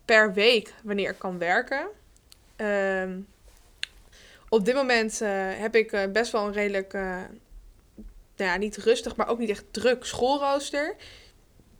per 0.04 0.32
week 0.32 0.74
wanneer 0.82 1.10
ik 1.10 1.18
kan 1.18 1.38
werken. 1.38 1.86
Ehm, 2.56 3.18
op 4.48 4.64
dit 4.64 4.74
moment 4.74 5.18
heb 5.58 5.74
ik 5.76 6.08
best 6.12 6.32
wel 6.32 6.46
een 6.46 6.52
redelijk, 6.52 6.92
nou 6.92 7.26
ja, 8.36 8.56
niet 8.56 8.76
rustig, 8.76 9.16
maar 9.16 9.28
ook 9.28 9.38
niet 9.38 9.50
echt 9.50 9.64
druk 9.70 10.04
schoolrooster. 10.04 10.96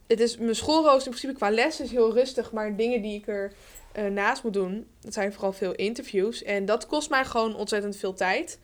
Het 0.06 0.20
is 0.20 0.36
mijn 0.36 0.54
schoolrooster 0.54 1.12
in 1.12 1.18
principe 1.18 1.32
qua 1.32 1.50
les 1.50 1.80
is 1.80 1.90
heel 1.90 2.12
rustig, 2.12 2.52
maar 2.52 2.76
dingen 2.76 3.02
die 3.02 3.18
ik 3.18 3.28
er 3.28 3.52
eh, 3.92 4.04
naast 4.04 4.42
moet 4.42 4.52
doen, 4.52 4.86
dat 5.00 5.12
zijn 5.12 5.32
vooral 5.32 5.52
veel 5.52 5.74
interviews. 5.74 6.42
En 6.42 6.64
dat 6.64 6.86
kost 6.86 7.10
mij 7.10 7.24
gewoon 7.24 7.56
ontzettend 7.56 7.96
veel 7.96 8.14
tijd. 8.14 8.58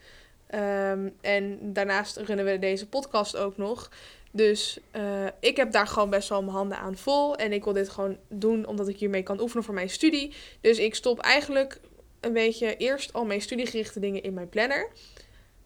Ehm, 0.47 1.09
en 1.21 1.59
daarnaast 1.73 2.17
runnen 2.17 2.45
we 2.45 2.59
deze 2.59 2.89
podcast 2.89 3.37
ook 3.37 3.57
nog. 3.57 3.91
Dus 4.31 4.79
eh, 4.91 5.27
ik 5.41 5.57
heb 5.57 5.73
daar 5.73 5.87
gewoon 5.87 6.11
best 6.11 6.29
wel 6.29 6.43
mijn 6.43 6.57
handen 6.57 6.79
aan 6.79 6.97
vol. 6.97 7.37
En 7.37 7.53
ik 7.53 7.65
wil 7.65 7.73
dit 7.73 7.89
gewoon 7.89 8.17
doen 8.29 8.67
omdat 8.67 8.89
ik 8.89 8.99
hiermee 8.99 9.23
kan 9.23 9.41
oefenen 9.41 9.65
voor 9.65 9.75
mijn 9.75 9.91
studie. 9.91 10.35
Dus 10.61 10.79
ik 10.79 10.95
stop 10.95 11.21
eigenlijk 11.21 11.81
een 12.21 12.33
beetje 12.33 12.77
eerst 12.77 13.13
al 13.13 13.25
mijn 13.25 13.41
studiegerichte 13.41 14.01
dingen 14.01 14.23
in 14.23 14.35
mijn 14.35 14.49
planner. 14.49 14.89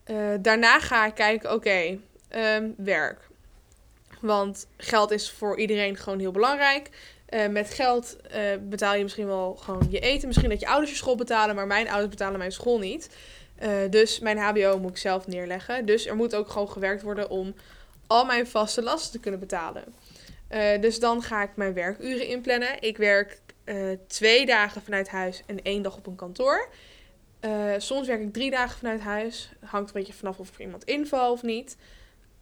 Eh, 0.04 0.30
daarna 0.40 0.80
ga 0.80 1.06
ik 1.06 1.14
kijken, 1.14 1.52
oké, 1.52 1.98
ehm, 2.28 2.70
werk. 2.76 3.28
Want 4.20 4.66
geld 4.76 5.10
is 5.10 5.30
voor 5.30 5.58
iedereen 5.58 5.96
gewoon 5.96 6.18
heel 6.18 6.30
belangrijk. 6.30 6.90
Eh, 7.32 7.48
met 7.48 7.74
geld 7.74 8.16
eh, 8.16 8.42
betaal 8.60 8.94
je 8.94 9.02
misschien 9.02 9.26
wel 9.26 9.54
gewoon 9.54 9.86
je 9.90 10.00
eten. 10.00 10.28
Misschien 10.28 10.48
dat 10.48 10.60
je 10.60 10.66
ouders 10.66 10.90
je 10.90 10.96
school 10.96 11.16
betalen, 11.16 11.54
maar 11.54 11.66
mijn 11.66 11.88
ouders 11.88 12.08
betalen 12.08 12.38
mijn 12.38 12.52
school 12.52 12.78
niet. 12.78 13.16
Eh, 13.58 13.70
dus 13.90 14.18
mijn 14.18 14.38
HBO 14.38 14.78
moet 14.78 14.90
ik 14.90 14.96
zelf 14.96 15.26
neerleggen. 15.26 15.86
Dus 15.86 16.06
er 16.06 16.16
moet 16.16 16.34
ook 16.34 16.48
gewoon 16.48 16.68
gewerkt 16.68 17.02
worden 17.02 17.30
om 17.30 17.54
al 18.06 18.24
mijn 18.24 18.46
vaste 18.46 18.82
lasten 18.82 19.12
te 19.12 19.18
kunnen 19.18 19.40
betalen. 19.40 19.84
Dus 20.80 21.00
dan 21.00 21.22
ga 21.22 21.42
ik 21.42 21.50
mijn 21.54 21.74
werkuren 21.74 22.26
inplannen. 22.26 22.82
Ik 22.82 22.96
werk 22.96 23.40
twee 24.06 24.46
dagen 24.46 24.82
vanuit 24.82 25.08
huis 25.08 25.42
en 25.46 25.62
één 25.62 25.82
dag 25.82 25.96
op 25.96 26.06
een 26.06 26.16
kantoor. 26.16 26.68
Soms 27.76 28.06
werk 28.06 28.20
ik 28.20 28.32
drie 28.32 28.50
dagen 28.50 28.78
vanuit 28.78 29.00
huis. 29.00 29.52
Hangt 29.64 29.88
een 29.88 30.00
beetje 30.00 30.12
vanaf 30.12 30.38
of 30.38 30.54
er 30.54 30.60
iemand 30.60 30.84
invalt 30.84 31.32
of 31.32 31.42
niet. 31.42 31.76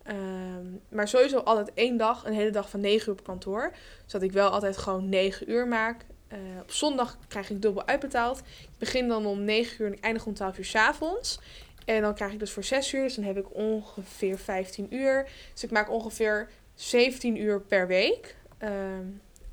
Ehm, 0.02 0.66
maar 0.88 1.08
sowieso 1.08 1.38
altijd 1.38 1.70
één 1.74 1.96
dag, 1.96 2.24
een 2.24 2.32
hele 2.32 2.50
dag 2.50 2.70
van 2.70 2.80
9 2.80 3.08
uur 3.08 3.18
op 3.18 3.24
kantoor. 3.24 3.72
Zodat 4.06 4.28
ik 4.28 4.32
wel 4.32 4.48
altijd 4.48 4.76
gewoon 4.76 5.08
9 5.08 5.50
uur 5.50 5.68
maak. 5.68 6.04
Eh, 6.28 6.38
op 6.60 6.70
zondag 6.70 7.18
krijg 7.28 7.50
ik 7.50 7.62
dubbel 7.62 7.86
uitbetaald. 7.86 8.38
Ik 8.38 8.78
begin 8.78 9.08
dan 9.08 9.26
om 9.26 9.44
9 9.44 9.76
uur 9.80 9.86
en 9.86 9.92
ik 9.96 10.04
eindig 10.04 10.26
om 10.26 10.34
12 10.34 10.58
uur 10.58 10.64
s 10.64 10.74
avonds. 10.74 11.38
En 11.84 12.02
dan 12.02 12.14
krijg 12.14 12.32
ik 12.32 12.38
dus 12.38 12.52
voor 12.52 12.64
6 12.64 12.92
uur, 12.92 13.02
dus 13.02 13.14
dan 13.14 13.24
heb 13.24 13.36
ik 13.36 13.54
ongeveer 13.54 14.38
15 14.38 14.94
uur. 14.94 15.28
Dus 15.52 15.64
ik 15.64 15.70
maak 15.70 15.90
ongeveer 15.90 16.48
17 16.74 17.36
uur 17.36 17.60
per 17.60 17.86
week. 17.86 18.36
Ehm, 18.58 19.06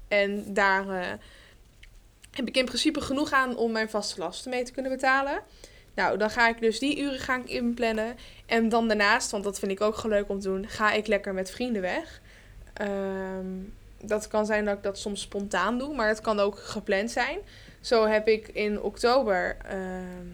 en 0.07 0.53
daar 0.53 0.89
eh, 0.89 1.13
heb 2.31 2.47
ik 2.47 2.57
in 2.57 2.65
principe 2.65 3.01
genoeg 3.01 3.31
aan 3.31 3.57
om 3.57 3.71
mijn 3.71 3.89
vaste 3.89 4.19
lasten 4.19 4.49
mee 4.49 4.63
te 4.63 4.71
kunnen 4.71 4.91
betalen. 4.91 5.41
Nou, 5.97 6.17
dan 6.17 6.29
ga 6.29 6.49
ik 6.49 6.59
dus 6.59 6.79
die 6.79 6.99
uren 6.99 7.19
ga 7.19 7.37
ik 7.37 7.49
inplannen. 7.49 8.15
En 8.45 8.69
dan 8.69 8.87
daarnaast, 8.87 9.31
want 9.31 9.43
dat 9.43 9.59
vind 9.59 9.71
ik 9.71 9.81
ook 9.81 9.95
gewoon 9.95 10.17
leuk 10.17 10.29
om 10.29 10.39
te 10.39 10.47
doen, 10.47 10.67
ga 10.67 10.91
ik 10.91 11.07
lekker 11.07 11.33
met 11.33 11.51
vrienden 11.51 11.81
weg. 11.81 12.21
Ehm, 12.73 13.45
dat 14.01 14.27
kan 14.27 14.45
zijn 14.45 14.65
dat 14.65 14.77
ik 14.77 14.83
dat 14.83 14.97
soms 14.97 15.21
spontaan 15.21 15.77
doe, 15.77 15.95
maar 15.95 16.07
het 16.07 16.21
kan 16.21 16.39
ook 16.39 16.57
gepland 16.57 17.11
zijn. 17.11 17.39
Zo 17.81 18.05
heb 18.05 18.27
ik 18.27 18.47
in 18.47 18.81
oktober 18.81 19.57
ehm, 19.65 20.27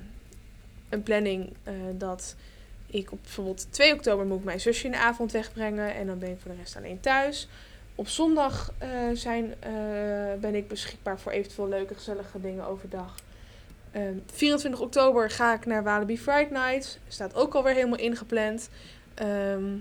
een 0.89 1.03
planning 1.03 1.53
eh, 1.63 1.73
dat 1.93 2.35
ik 2.85 3.11
op 3.11 3.19
bijvoorbeeld 3.21 3.67
2 3.69 3.93
oktober 3.93 4.25
moet 4.25 4.43
mijn 4.43 4.59
zusje 4.59 4.85
in 4.85 4.91
de 4.91 4.97
avond 4.97 5.31
wegbrengen 5.31 5.95
en 5.95 6.07
dan 6.07 6.19
ben 6.19 6.31
ik 6.31 6.39
voor 6.39 6.51
de 6.51 6.57
rest 6.57 6.75
alleen 6.75 6.99
thuis. 6.99 7.47
Op 7.95 8.07
zondag 8.07 8.73
eh, 8.77 8.89
zijn, 9.13 9.53
eh, 9.59 9.71
ben 10.39 10.55
ik 10.55 10.67
beschikbaar 10.67 11.19
voor 11.19 11.31
eventueel 11.31 11.69
leuke, 11.69 11.93
gezellige 11.93 12.41
dingen 12.41 12.67
overdag. 12.67 13.15
Ehm 13.93 14.17
24 14.25 14.81
oktober 14.81 15.29
ga 15.29 15.53
ik 15.53 15.65
naar 15.65 15.83
Walibi 15.83 16.17
Friday 16.17 16.71
Night. 16.71 16.99
Staat 17.07 17.35
ook 17.35 17.53
alweer 17.53 17.73
helemaal 17.73 17.99
ingepland. 17.99 18.69
Ehm, 19.13 19.77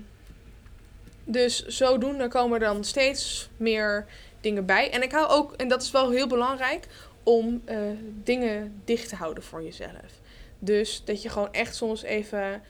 dus 1.23 1.65
zodoende 1.65 2.27
komen 2.27 2.61
er 2.61 2.67
dan 2.67 2.83
steeds 2.83 3.49
meer 3.57 4.05
dingen 4.41 4.65
bij. 4.65 4.91
En 4.91 5.01
ik 5.01 5.11
hou 5.11 5.27
ook, 5.27 5.53
en 5.53 5.67
dat 5.67 5.81
is 5.81 5.91
wel 5.91 6.09
heel 6.09 6.27
belangrijk, 6.27 6.87
om 7.23 7.61
eh, 7.65 7.77
dingen 8.23 8.81
dicht 8.85 9.09
te 9.09 9.15
houden 9.15 9.43
voor 9.43 9.63
jezelf. 9.63 10.21
Dus 10.59 11.01
dat 11.05 11.21
je 11.21 11.29
gewoon 11.29 11.53
echt 11.53 11.75
soms 11.75 12.03
even 12.03 12.61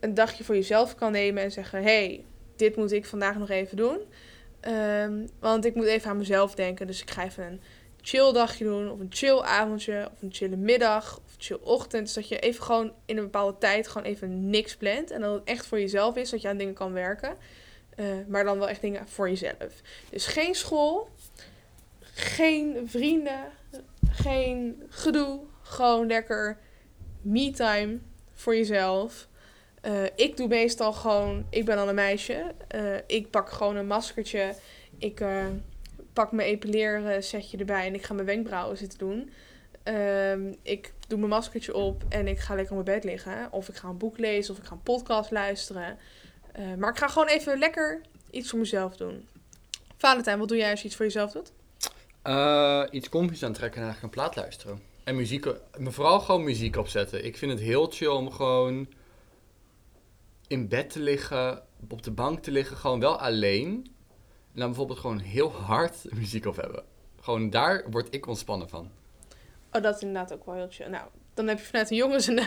een 0.00 0.14
dagje 0.14 0.44
voor 0.44 0.54
jezelf 0.54 0.94
kan 0.94 1.12
nemen 1.12 1.42
en 1.42 1.52
zeggen: 1.52 1.82
hey, 1.82 2.24
dit 2.56 2.76
moet 2.76 2.92
ik 2.92 3.06
vandaag 3.06 3.38
nog 3.38 3.50
even 3.50 3.76
doen. 3.76 3.98
Ehm, 4.60 5.26
want 5.38 5.64
ik 5.64 5.74
moet 5.74 5.86
even 5.86 6.10
aan 6.10 6.16
mezelf 6.16 6.54
denken. 6.54 6.86
Dus 6.86 7.02
ik 7.02 7.10
ga 7.10 7.24
even 7.24 7.44
een 7.44 7.60
chill 8.02 8.32
dagje 8.32 8.64
doen. 8.64 8.90
Of 8.90 9.00
een 9.00 9.10
chill 9.10 9.38
avondje. 9.40 10.08
Of 10.12 10.22
een 10.22 10.32
chille 10.32 10.56
middag. 10.56 11.16
Of 11.16 11.34
chill 11.38 11.58
ochtend. 11.62 12.04
Dus 12.04 12.14
dat 12.14 12.28
je 12.28 12.38
even 12.38 12.64
gewoon 12.64 12.92
in 13.04 13.16
een 13.16 13.24
bepaalde 13.24 13.58
tijd 13.58 13.88
gewoon 13.88 14.06
even 14.06 14.50
niks 14.50 14.76
plant. 14.76 15.10
En 15.10 15.20
dat 15.20 15.34
het 15.34 15.44
echt 15.44 15.66
voor 15.66 15.80
jezelf 15.80 16.16
is. 16.16 16.30
Dat 16.30 16.42
je 16.42 16.48
aan 16.48 16.56
dingen 16.56 16.74
kan 16.74 16.92
werken. 16.92 17.36
Eh, 17.96 18.06
maar 18.26 18.44
dan 18.44 18.58
wel 18.58 18.68
echt 18.68 18.80
dingen 18.80 19.08
voor 19.08 19.28
jezelf. 19.28 19.82
Dus 20.10 20.26
geen 20.26 20.54
school. 20.54 21.08
Geen 22.00 22.82
vrienden. 22.84 23.44
Geen 24.10 24.82
gedoe. 24.88 25.40
Gewoon 25.62 26.06
lekker 26.06 26.58
me-time 27.20 27.98
voor 28.34 28.56
jezelf. 28.56 29.28
Eh, 29.80 30.04
ik 30.14 30.36
doe 30.36 30.48
meestal 30.48 30.92
gewoon, 30.92 31.46
ik 31.50 31.64
ben 31.64 31.78
al 31.78 31.88
een 31.88 31.94
meisje. 31.94 32.54
Eh, 32.68 32.96
ik 33.06 33.30
pak 33.30 33.50
gewoon 33.50 33.76
een 33.76 33.86
maskertje. 33.86 34.54
Ik 34.98 35.20
pak 36.12 36.32
mijn 36.32 36.48
epileersetje 36.48 37.58
erbij 37.58 37.86
en 37.86 37.94
ik 37.94 38.02
ga 38.02 38.14
mijn 38.14 38.26
wenkbrauwen 38.26 38.76
zitten 38.76 38.98
doen. 38.98 39.30
Ehm, 39.82 40.52
ik 40.62 40.92
doe 41.08 41.18
mijn 41.18 41.30
maskertje 41.30 41.74
op 41.74 42.04
en 42.08 42.26
ik 42.26 42.38
ga 42.38 42.54
lekker 42.54 42.76
op 42.76 42.84
mijn 42.84 42.98
bed 42.98 43.10
liggen. 43.10 43.52
Of 43.52 43.68
ik 43.68 43.74
ga 43.74 43.88
een 43.88 43.98
boek 43.98 44.18
lezen 44.18 44.52
of 44.54 44.60
ik 44.60 44.66
ga 44.66 44.72
een 44.72 44.82
podcast 44.82 45.30
luisteren. 45.30 45.98
Eh, 46.52 46.74
maar 46.78 46.90
ik 46.90 46.98
ga 46.98 47.08
gewoon 47.08 47.28
even 47.28 47.58
lekker 47.58 48.00
iets 48.30 48.50
voor 48.50 48.58
mezelf 48.58 48.96
doen. 48.96 49.28
Valentijn, 49.96 50.38
wat 50.38 50.48
doe 50.48 50.56
jij 50.56 50.70
als 50.70 50.80
je 50.80 50.86
iets 50.86 50.96
voor 50.96 51.04
jezelf 51.04 51.32
doet? 51.32 51.52
Eh, 52.22 52.84
iets 52.90 53.08
kompjes 53.08 53.42
aantrekken 53.42 53.80
en 53.80 53.86
eigenlijk 53.86 54.14
een 54.14 54.22
plaat 54.22 54.36
luisteren. 54.36 54.80
En 55.04 55.16
muziek, 55.16 55.46
maar 55.78 55.92
vooral 55.92 56.20
gewoon 56.20 56.44
muziek 56.44 56.76
opzetten. 56.76 57.24
Ik 57.24 57.36
vind 57.36 57.52
het 57.52 57.60
heel 57.60 57.86
chill 57.86 58.08
om 58.08 58.30
gewoon 58.30 58.88
in 60.46 60.68
bed 60.68 60.90
te 60.90 61.00
liggen, 61.00 61.62
op 61.88 62.02
de 62.02 62.10
bank 62.10 62.42
te 62.42 62.50
liggen, 62.50 62.76
gewoon 62.76 63.00
wel 63.00 63.18
alleen. 63.18 63.91
Dan 64.54 64.66
bijvoorbeeld 64.66 64.98
gewoon 64.98 65.18
heel 65.18 65.52
hard 65.52 65.96
muziek 66.14 66.46
op 66.46 66.56
hebben. 66.56 66.84
Gewoon 67.20 67.50
daar 67.50 67.90
word 67.90 68.14
ik 68.14 68.26
ontspannen 68.26 68.68
van. 68.68 68.90
Oh, 69.72 69.82
dat 69.82 69.96
is 69.96 70.02
inderdaad 70.02 70.32
ook 70.32 70.46
wel 70.46 70.54
heel 70.54 70.68
chill. 70.70 70.88
Nou, 70.88 71.06
dan 71.34 71.46
heb 71.48 71.58
je 71.58 71.64
vanuit 71.64 71.90
een 71.90 71.96
jongen 71.96 72.22
zijn, 72.22 72.38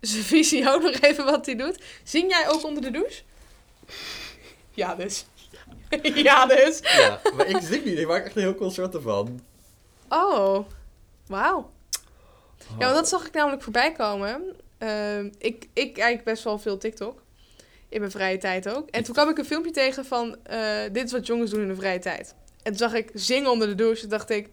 zijn 0.00 0.22
visie 0.22 0.70
ook 0.70 0.82
nog 0.82 1.00
even 1.00 1.24
wat 1.24 1.46
hij 1.46 1.56
doet. 1.56 1.82
Zing 2.02 2.30
jij 2.30 2.48
ook 2.48 2.64
onder 2.64 2.82
de 2.82 2.90
douche? 2.90 3.22
Ja, 4.70 4.94
dus. 4.94 5.26
ja, 6.28 6.46
dus. 6.46 6.78
Ja, 6.82 7.20
maar 7.36 7.46
ik 7.46 7.58
zing 7.62 7.84
niet. 7.84 7.98
Ik 7.98 8.06
maak 8.06 8.24
echt 8.24 8.36
een 8.36 8.42
heel 8.42 8.54
concert 8.54 8.94
ervan. 8.94 9.40
Oh, 10.08 10.66
wauw. 11.26 11.70
Ja, 12.58 12.84
want 12.84 12.94
dat 12.94 13.08
zag 13.08 13.26
ik 13.26 13.32
namelijk 13.32 13.62
voorbij 13.62 13.92
komen. 13.92 14.56
Ehm, 14.78 15.30
ik, 15.38 15.68
ik 15.72 15.94
kijk 15.94 16.24
best 16.24 16.44
wel 16.44 16.58
veel 16.58 16.78
TikTok. 16.78 17.22
In 17.94 18.00
mijn 18.00 18.12
vrije 18.12 18.38
tijd 18.38 18.68
ook. 18.68 18.90
En 18.90 19.04
toen 19.04 19.14
kwam 19.14 19.28
ik 19.28 19.38
een 19.38 19.44
filmpje 19.44 19.70
tegen 19.70 20.04
van... 20.04 20.36
eh, 20.42 20.82
dit 20.92 21.04
is 21.04 21.12
wat 21.12 21.26
jongens 21.26 21.50
doen 21.50 21.60
in 21.60 21.68
de 21.68 21.74
vrije 21.74 21.98
tijd. 21.98 22.34
En 22.62 22.70
toen 22.70 22.76
zag 22.76 22.94
ik 22.94 23.10
zingen 23.12 23.50
onder 23.50 23.68
de 23.68 23.74
douche. 23.74 24.00
Toen 24.00 24.10
dacht 24.10 24.30
ik... 24.30 24.48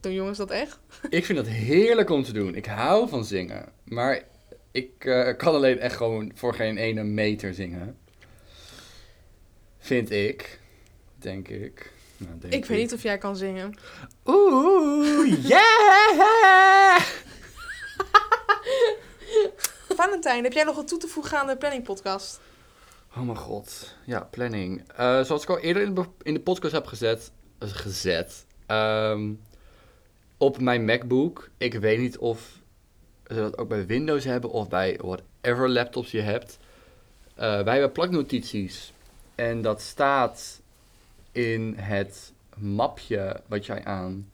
Doen 0.00 0.12
jongens 0.12 0.38
dat 0.38 0.50
echt? 0.50 0.78
Ik 1.08 1.24
vind 1.24 1.38
dat 1.38 1.48
heerlijk 1.48 2.10
om 2.10 2.24
te 2.24 2.32
doen. 2.32 2.54
Ik 2.54 2.66
hou 2.66 3.08
van 3.08 3.24
zingen. 3.24 3.72
Maar 3.84 4.22
ik 4.70 5.04
eh, 5.04 5.36
kan 5.36 5.54
alleen 5.54 5.78
echt 5.78 5.96
gewoon 5.96 6.32
voor 6.34 6.54
geen 6.54 6.76
ene 6.76 7.02
meter 7.02 7.54
zingen. 7.54 7.96
Vind 9.78 10.10
ik. 10.10 10.58
Denk 11.18 11.48
ik. 11.48 11.92
Nou, 12.16 12.38
denk 12.38 12.52
Ik 12.52 12.64
weet 12.64 12.78
niet 12.78 12.92
of 12.92 13.02
jij 13.02 13.18
kan 13.18 13.36
zingen. 13.36 13.74
Oeh, 14.24 15.46
yeah! 15.48 17.00
Valentijn, 19.88 20.44
heb 20.44 20.52
jij 20.52 20.64
nog 20.64 20.76
wat 20.76 20.88
toe 20.88 20.98
te 20.98 21.08
voegen 21.08 21.38
aan 21.38 21.46
de 21.46 21.56
planning 21.56 21.84
podcast? 21.84 22.40
Oh 23.16 23.22
mijn 23.22 23.36
god. 23.36 23.96
Ja, 24.04 24.28
planning. 24.30 24.82
Eh, 24.96 25.22
zoals 25.22 25.42
ik 25.42 25.48
al 25.48 25.58
eerder 25.58 25.82
in 26.22 26.34
de, 26.34 26.40
podcast 26.40 26.72
heb 26.72 26.86
gezet. 26.86 27.32
eh, 27.58 27.68
gezet 27.68 28.46
ehm, 28.66 29.32
op 30.36 30.60
mijn 30.60 30.84
MacBook. 30.84 31.50
Ik 31.58 31.74
weet 31.74 31.98
niet 31.98 32.18
of 32.18 32.60
ze 33.26 33.34
dat 33.34 33.58
ook 33.58 33.68
bij 33.68 33.86
Windows 33.86 34.24
hebben 34.24 34.50
of 34.50 34.68
bij 34.68 34.98
whatever 35.02 35.68
laptops 35.68 36.10
je 36.10 36.20
hebt. 36.20 36.58
Eh, 37.34 37.62
wij 37.62 37.72
hebben 37.72 37.92
plaknotities. 37.92 38.92
En 39.34 39.62
dat 39.62 39.80
staat 39.80 40.60
in 41.32 41.74
het 41.76 42.32
mapje 42.56 43.40
wat 43.46 43.66
jij 43.66 43.84
aan. 43.84 44.30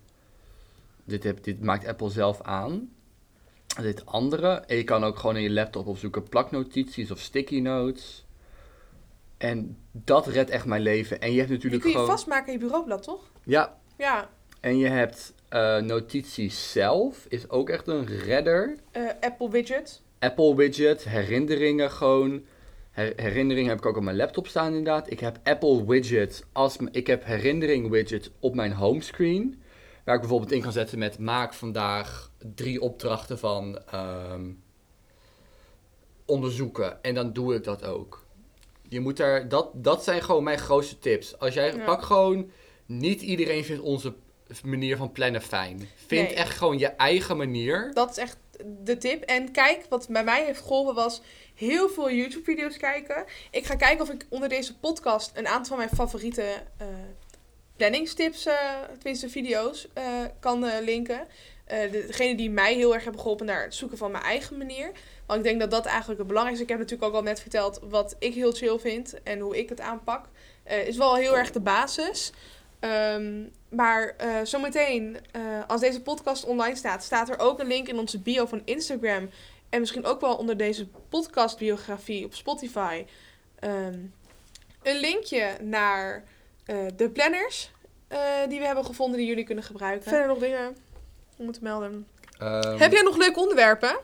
Dit, 1.04 1.44
dit 1.44 1.62
maakt 1.62 1.86
Apple 1.86 2.10
zelf 2.10 2.42
aan. 2.42 2.90
Dit 3.80 4.06
andere. 4.06 4.48
En 4.48 4.76
je 4.76 4.84
kan 4.84 5.04
ook 5.04 5.18
gewoon 5.18 5.36
in 5.36 5.42
je 5.42 5.50
laptop 5.50 5.86
opzoeken 5.86 6.28
plaknotities 6.28 7.10
of 7.10 7.18
sticky 7.18 7.60
notes. 7.60 8.24
En 9.40 9.76
dat 9.92 10.26
redt 10.26 10.50
echt 10.50 10.64
mijn 10.64 10.82
leven. 10.82 11.20
En 11.20 11.30
je 11.32 11.36
hebt 11.36 11.48
Die 11.48 11.56
natuurlijk 11.56 11.82
kun 11.82 11.90
je 11.90 11.96
gewoon. 11.98 12.12
vastmaken 12.12 12.46
in 12.46 12.58
je 12.58 12.64
bureaublad, 12.64 13.02
toch? 13.02 13.30
Ja, 13.44 13.78
Ja. 13.98 14.28
en 14.60 14.78
je 14.78 14.86
hebt 14.88 15.34
eh, 15.48 15.76
notities 15.78 16.72
zelf. 16.72 17.26
Is 17.28 17.48
ook 17.50 17.68
echt 17.70 17.86
een 17.88 18.06
redder. 18.06 18.76
Eh, 18.90 19.02
Apple 19.20 19.50
Widget. 19.50 20.02
Apple 20.18 20.54
widget, 20.54 21.04
herinneringen 21.04 21.90
gewoon. 21.90 22.42
Her- 22.90 23.12
herinneringen 23.16 23.70
heb 23.70 23.78
ik 23.78 23.86
ook 23.86 23.96
op 23.96 24.02
mijn 24.02 24.16
laptop 24.16 24.46
staan 24.46 24.66
inderdaad. 24.68 25.10
Ik 25.10 25.20
heb 25.20 25.38
Apple 25.44 25.84
widget 25.86 26.44
als 26.52 26.76
ik 26.90 27.06
heb 27.06 27.24
herinnering 27.24 27.90
widget 27.90 28.30
op 28.40 28.54
mijn 28.54 28.72
homescreen. 28.72 29.62
Waar 30.04 30.14
ik 30.14 30.20
bijvoorbeeld 30.20 30.52
in 30.52 30.60
kan 30.60 30.72
zetten 30.72 30.98
met 30.98 31.18
maak 31.18 31.54
vandaag 31.54 32.30
drie 32.54 32.80
opdrachten 32.80 33.38
van 33.38 33.78
ehm, 33.90 34.50
onderzoeken. 36.26 37.02
En 37.02 37.14
dan 37.14 37.32
doe 37.32 37.54
ik 37.54 37.64
dat 37.64 37.84
ook. 37.84 38.24
Je 38.90 39.00
moet 39.00 39.16
daar, 39.16 39.48
dat, 39.48 39.70
dat 39.74 40.04
zijn 40.04 40.22
gewoon 40.22 40.44
mijn 40.44 40.58
grootste 40.58 40.98
tips. 40.98 41.38
Als 41.38 41.54
jij 41.54 41.74
Ja. 41.76 41.84
pak 41.84 42.02
gewoon, 42.02 42.50
niet 42.86 43.22
iedereen 43.22 43.64
vindt 43.64 43.82
onze 43.82 44.14
manier 44.64 44.96
van 44.96 45.12
plannen 45.12 45.42
fijn. 45.42 45.88
Vind 46.06 46.28
Nee. 46.28 46.36
echt 46.36 46.56
gewoon 46.58 46.78
je 46.78 46.86
eigen 46.86 47.36
manier. 47.36 47.90
Dat 47.94 48.10
is 48.10 48.16
echt 48.16 48.36
de 48.84 48.98
tip. 48.98 49.22
En 49.22 49.50
kijk, 49.52 49.86
wat 49.88 50.06
bij 50.08 50.24
mij 50.24 50.44
heeft 50.44 50.60
geholpen 50.60 50.94
was 50.94 51.20
heel 51.54 51.88
veel 51.88 52.10
YouTube-video's 52.10 52.76
kijken. 52.76 53.24
Ik 53.50 53.66
ga 53.66 53.74
kijken 53.74 54.00
of 54.02 54.10
ik 54.10 54.26
onder 54.28 54.48
deze 54.48 54.78
podcast 54.78 55.30
een 55.34 55.46
aantal 55.46 55.66
van 55.68 55.76
mijn 55.76 55.90
favoriete 55.96 56.42
eh 56.76 56.86
planningstips, 57.76 58.46
eh 58.46 58.54
tenminste 58.98 59.28
video's, 59.28 59.88
eh, 59.94 60.04
kan 60.40 60.64
linken. 60.84 61.26
Degene 61.90 62.34
die 62.36 62.50
mij 62.50 62.74
heel 62.74 62.94
erg 62.94 63.02
hebben 63.02 63.20
geholpen 63.20 63.46
naar 63.46 63.62
het 63.62 63.74
zoeken 63.74 63.98
van 63.98 64.10
mijn 64.10 64.24
eigen 64.24 64.58
manier. 64.58 64.90
Want 65.30 65.44
ik 65.44 65.48
denk 65.48 65.60
dat 65.60 65.70
dat 65.70 65.86
eigenlijk 65.86 66.18
het 66.18 66.28
belangrijkste 66.28 66.64
is. 66.64 66.70
Ik 66.70 66.78
heb 66.78 66.88
natuurlijk 66.88 67.10
ook 67.10 67.20
al 67.20 67.28
net 67.28 67.40
verteld 67.40 67.80
wat 67.82 68.16
ik 68.18 68.34
heel 68.34 68.52
chill 68.52 68.78
vind 68.78 69.22
en 69.22 69.38
hoe 69.38 69.58
ik 69.58 69.68
het 69.68 69.80
aanpak. 69.80 70.26
Eh, 70.62 70.86
is 70.86 70.96
wel 70.96 71.14
heel 71.14 71.36
erg 71.36 71.50
de 71.50 71.60
basis. 71.60 72.32
Ehm, 72.80 73.42
maar 73.68 74.14
eh, 74.16 74.28
zometeen, 74.44 75.18
eh, 75.32 75.42
als 75.66 75.80
deze 75.80 76.02
podcast 76.02 76.44
online 76.44 76.76
staat, 76.76 77.02
staat 77.02 77.28
er 77.28 77.38
ook 77.38 77.60
een 77.60 77.66
link 77.66 77.88
in 77.88 77.98
onze 77.98 78.18
bio 78.18 78.46
van 78.46 78.62
Instagram. 78.64 79.30
En 79.68 79.80
misschien 79.80 80.04
ook 80.04 80.20
wel 80.20 80.36
onder 80.36 80.56
deze 80.56 80.86
podcastbiografie 81.08 82.24
op 82.24 82.34
Spotify. 82.34 83.04
ehm, 83.58 83.98
een 84.82 85.00
linkje 85.00 85.56
naar 85.60 86.24
eh, 86.64 86.76
de 86.96 87.10
planners 87.10 87.70
eh, 88.08 88.20
die 88.48 88.58
we 88.58 88.66
hebben 88.66 88.84
gevonden 88.84 89.18
die 89.18 89.26
jullie 89.28 89.44
kunnen 89.44 89.64
gebruiken. 89.64 90.10
Verder 90.10 90.28
nog 90.28 90.38
dingen 90.38 90.76
om 91.36 91.52
te 91.52 91.58
melden. 91.62 92.06
Ehm, 92.38 92.78
Heb 92.78 92.92
jij 92.92 93.02
nog 93.02 93.16
leuke 93.16 93.40
onderwerpen? 93.40 93.98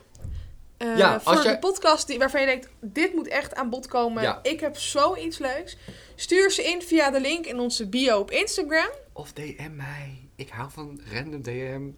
Eh, 0.78 0.96
Ja, 0.98 1.20
voor 1.20 1.42
de 1.42 1.58
podcast 1.58 2.06
die, 2.06 2.18
waarvan 2.18 2.40
je 2.40 2.46
denkt, 2.46 2.68
dit 2.80 3.14
moet 3.14 3.28
echt 3.28 3.54
aan 3.54 3.70
bod 3.70 3.86
komen. 3.86 4.22
Ja. 4.22 4.38
Ik 4.42 4.60
heb 4.60 4.76
zoiets 4.76 5.38
leuks. 5.38 5.76
Stuur 6.14 6.50
ze 6.50 6.62
in 6.62 6.82
via 6.82 7.10
de 7.10 7.20
link 7.20 7.46
in 7.46 7.58
onze 7.60 7.88
bio 7.88 8.18
op 8.18 8.30
Instagram. 8.30 8.88
Of 9.12 9.32
DM 9.32 9.76
mij. 9.76 10.28
Ik 10.36 10.48
hou 10.48 10.70
van 10.70 11.00
random 11.12 11.42
DM. 11.42 11.90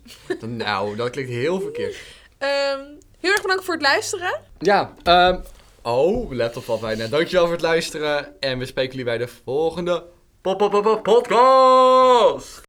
Nou, 0.56 0.96
dat 0.96 1.10
klinkt 1.10 1.30
heel 1.30 1.60
verkeerd. 1.60 1.96
Ehm, 2.38 2.80
heel 3.20 3.30
erg 3.32 3.42
bedankt 3.42 3.64
voor 3.64 3.74
het 3.74 3.82
luisteren. 3.82 4.40
Ja, 4.58 4.94
ehm 5.02 5.40
oh, 5.82 6.30
laptop 6.32 6.64
valt 6.64 6.80
bijna. 6.80 7.06
Dankjewel 7.06 7.44
voor 7.44 7.54
het 7.54 7.62
luisteren. 7.62 8.40
En 8.40 8.58
we 8.58 8.66
spreken 8.66 8.90
jullie 8.90 9.04
bij 9.06 9.18
de 9.18 9.28
volgende 9.44 10.04
pop 10.40 10.58
pop 10.58 10.70
pop 10.70 10.82
pop 10.82 11.02
podcast. 11.02 12.66